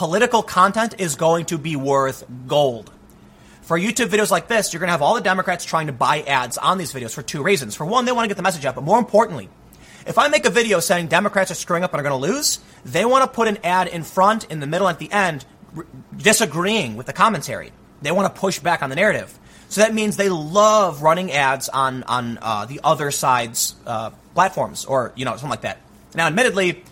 [0.00, 2.90] political content is going to be worth gold.
[3.60, 6.22] For YouTube videos like this, you're going to have all the Democrats trying to buy
[6.22, 7.76] ads on these videos for two reasons.
[7.76, 9.50] For one, they want to get the message out, but more importantly,
[10.06, 12.60] if I make a video saying Democrats are screwing up and are going to lose,
[12.82, 15.44] they want to put an ad in front, in the middle, at the end,
[15.76, 15.84] r-
[16.16, 17.70] disagreeing with the commentary.
[18.00, 19.38] They want to push back on the narrative.
[19.68, 24.86] So that means they love running ads on on uh, the other side's uh, platforms,
[24.86, 25.78] or you know something like that.
[26.14, 26.84] Now, admittedly,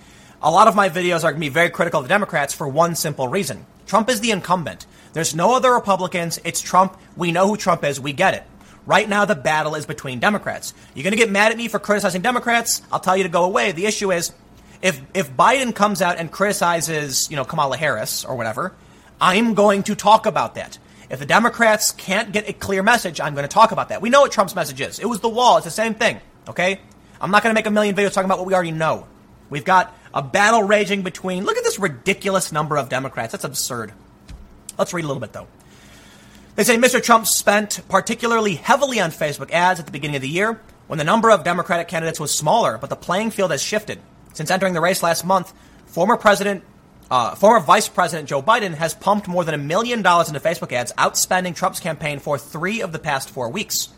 [0.43, 2.69] a lot of my videos are going to be very critical of the Democrats for
[2.69, 4.87] one simple reason: Trump is the incumbent.
[5.13, 6.39] There's no other Republicans.
[6.45, 6.97] It's Trump.
[7.17, 8.01] We know who Trump is.
[8.01, 8.45] We get it.
[8.87, 10.73] Right now, the battle is between Democrats.
[10.95, 12.83] You're going to get mad at me for criticizing Democrats.
[12.91, 13.73] I'll tell you to go away.
[13.73, 14.33] The issue is,
[14.81, 18.75] if if Biden comes out and criticizes, you know, Kamala Harris or whatever,
[19.21, 20.79] I'm going to talk about that.
[21.11, 24.03] If the Democrats can't get a clear message, I'm going to talk about that.
[24.03, 24.99] We know what Trump's message is.
[24.99, 25.57] It was the wall.
[25.57, 26.21] It's the same thing.
[26.47, 26.81] Okay?
[27.21, 29.07] I'm not going to make a million videos talking about what we already know.
[29.51, 33.31] We've got a battle raging between, look at this ridiculous number of Democrats.
[33.31, 33.93] That's absurd.
[34.77, 35.47] Let's read a little bit though.
[36.57, 37.01] They say Mr.
[37.01, 41.05] Trump spent particularly heavily on Facebook ads at the beginning of the year when the
[41.05, 44.01] number of Democratic candidates was smaller, but the playing field has shifted.
[44.33, 45.53] Since entering the race last month,
[45.87, 46.65] former President,
[47.13, 50.73] uh, former Vice President Joe Biden has pumped more than a million dollars into Facebook
[50.73, 53.89] ads, outspending Trump's campaign for three of the past four weeks.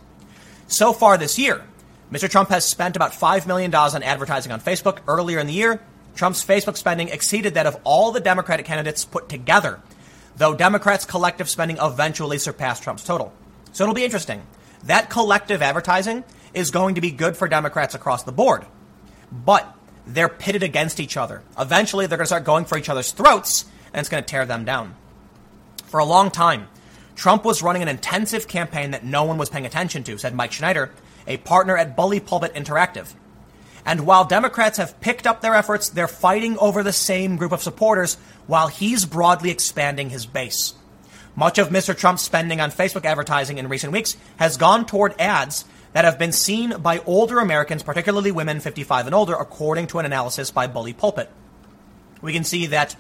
[0.67, 1.65] So far this year,
[2.13, 2.29] Mr.
[2.29, 4.99] Trump has spent about $5 million on advertising on Facebook.
[5.07, 5.81] Earlier in the year,
[6.15, 9.81] Trump's Facebook spending exceeded that of all the Democratic candidates put together,
[10.37, 13.33] though Democrats' collective spending eventually surpassed Trump's total.
[13.73, 14.43] So it'll be interesting.
[14.85, 16.25] That collective advertising
[16.55, 18.65] is going to be good for Democrats across the board.
[19.31, 19.77] But
[20.07, 21.43] they're pitted against each other.
[21.59, 24.47] Eventually, they're going to start going for each other's throats, and it's going to tear
[24.47, 24.97] them down.
[25.87, 26.69] For a long time,
[27.15, 30.53] Trump was running an intensive campaign that no one was paying attention to, said Mike
[30.53, 30.91] Schneider,
[31.27, 33.13] a partner at Bully Pulpit Interactive.
[33.85, 37.63] And while Democrats have picked up their efforts, they're fighting over the same group of
[37.63, 38.17] supporters
[38.47, 40.75] while he's broadly expanding his base.
[41.37, 41.97] Much of Mr.
[41.97, 46.33] Trump's spending on Facebook advertising in recent weeks has gone toward ads that have been
[46.33, 50.93] seen by older Americans, particularly women 55 and older, according to an analysis by Bully
[50.93, 51.31] Pulpit.
[52.21, 52.97] We can see that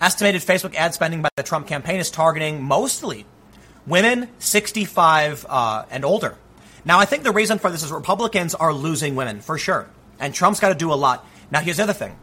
[0.00, 3.26] estimated Facebook ad spending by the Trump campaign is targeting mostly
[3.86, 6.36] women 65 uh, and older.
[6.84, 9.88] Now, I think the reason for this is Republicans are losing women, for sure.
[10.18, 11.26] And Trump's got to do a lot.
[11.50, 12.16] Now, here's the other thing.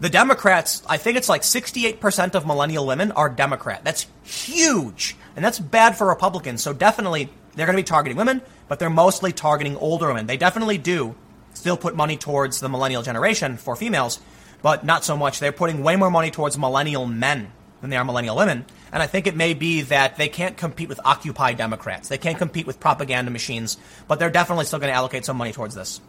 [0.00, 3.82] The Democrats, I think it's like 68% of millennial women are Democrat.
[3.82, 5.16] That's huge.
[5.34, 6.62] And that's bad for Republicans.
[6.62, 10.26] So definitely they're going to be targeting women, but they're mostly targeting older women.
[10.26, 11.16] They definitely do
[11.54, 14.20] still put money towards the millennial generation for females,
[14.62, 15.40] but not so much.
[15.40, 17.50] They're putting way more money towards millennial men
[17.80, 18.64] than they are millennial women.
[18.92, 22.08] And I think it may be that they can't compete with Occupy Democrats.
[22.08, 23.76] They can't compete with propaganda machines,
[24.06, 26.00] but they're definitely still going to allocate some money towards this.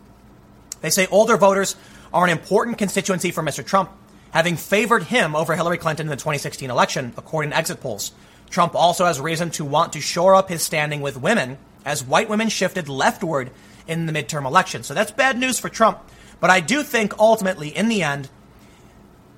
[0.82, 1.76] They say older voters
[2.14, 3.66] are an important constituency for Mr.
[3.66, 3.92] Trump,
[4.32, 8.12] having favored him over Hillary Clinton in the 2016 election, according to exit polls.
[8.50, 12.30] Trump also has reason to want to shore up his standing with women as white
[12.30, 13.52] women shifted leftward
[13.88, 14.84] in the midterm election.
[14.84, 16.00] So that's bad news for Trump.
[16.40, 18.30] But I do think ultimately, in the end,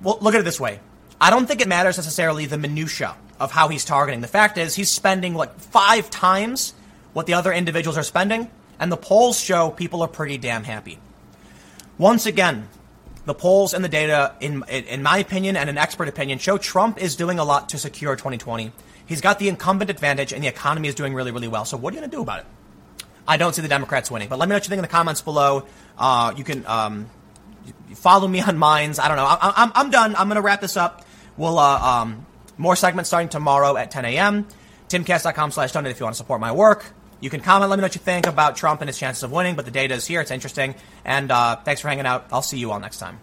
[0.00, 0.80] well, look at it this way.
[1.20, 4.20] I don't think it matters necessarily the minutia of how he's targeting.
[4.20, 6.74] The fact is, he's spending like five times
[7.12, 10.98] what the other individuals are spending, And the polls show people are pretty damn happy.
[11.98, 12.68] Once again,
[13.24, 17.00] the polls and the data, in, in my opinion and an expert opinion, show Trump
[17.00, 18.72] is doing a lot to secure 2020.
[19.06, 21.64] He's got the incumbent advantage, and the economy is doing really, really well.
[21.64, 22.46] So, what are you going to do about it?
[23.26, 24.88] I don't see the Democrats winning, but let me know what you think in the
[24.88, 25.66] comments below.
[25.96, 27.10] Uh, you can um,
[27.94, 28.98] follow me on Minds.
[28.98, 29.24] I don't know.
[29.26, 30.16] I, I'm, I'm done.
[30.16, 31.04] I'm going to wrap this up.
[31.36, 32.26] We'll uh, um,
[32.58, 34.46] more segments starting tomorrow at 10 a.m.
[34.88, 36.84] Timcast.com slash donate if you want to support my work.
[37.22, 39.30] You can comment, let me know what you think about Trump and his chances of
[39.30, 40.20] winning, but the data is here.
[40.20, 40.74] It's interesting.
[41.04, 42.26] And uh, thanks for hanging out.
[42.32, 43.20] I'll see you all next time.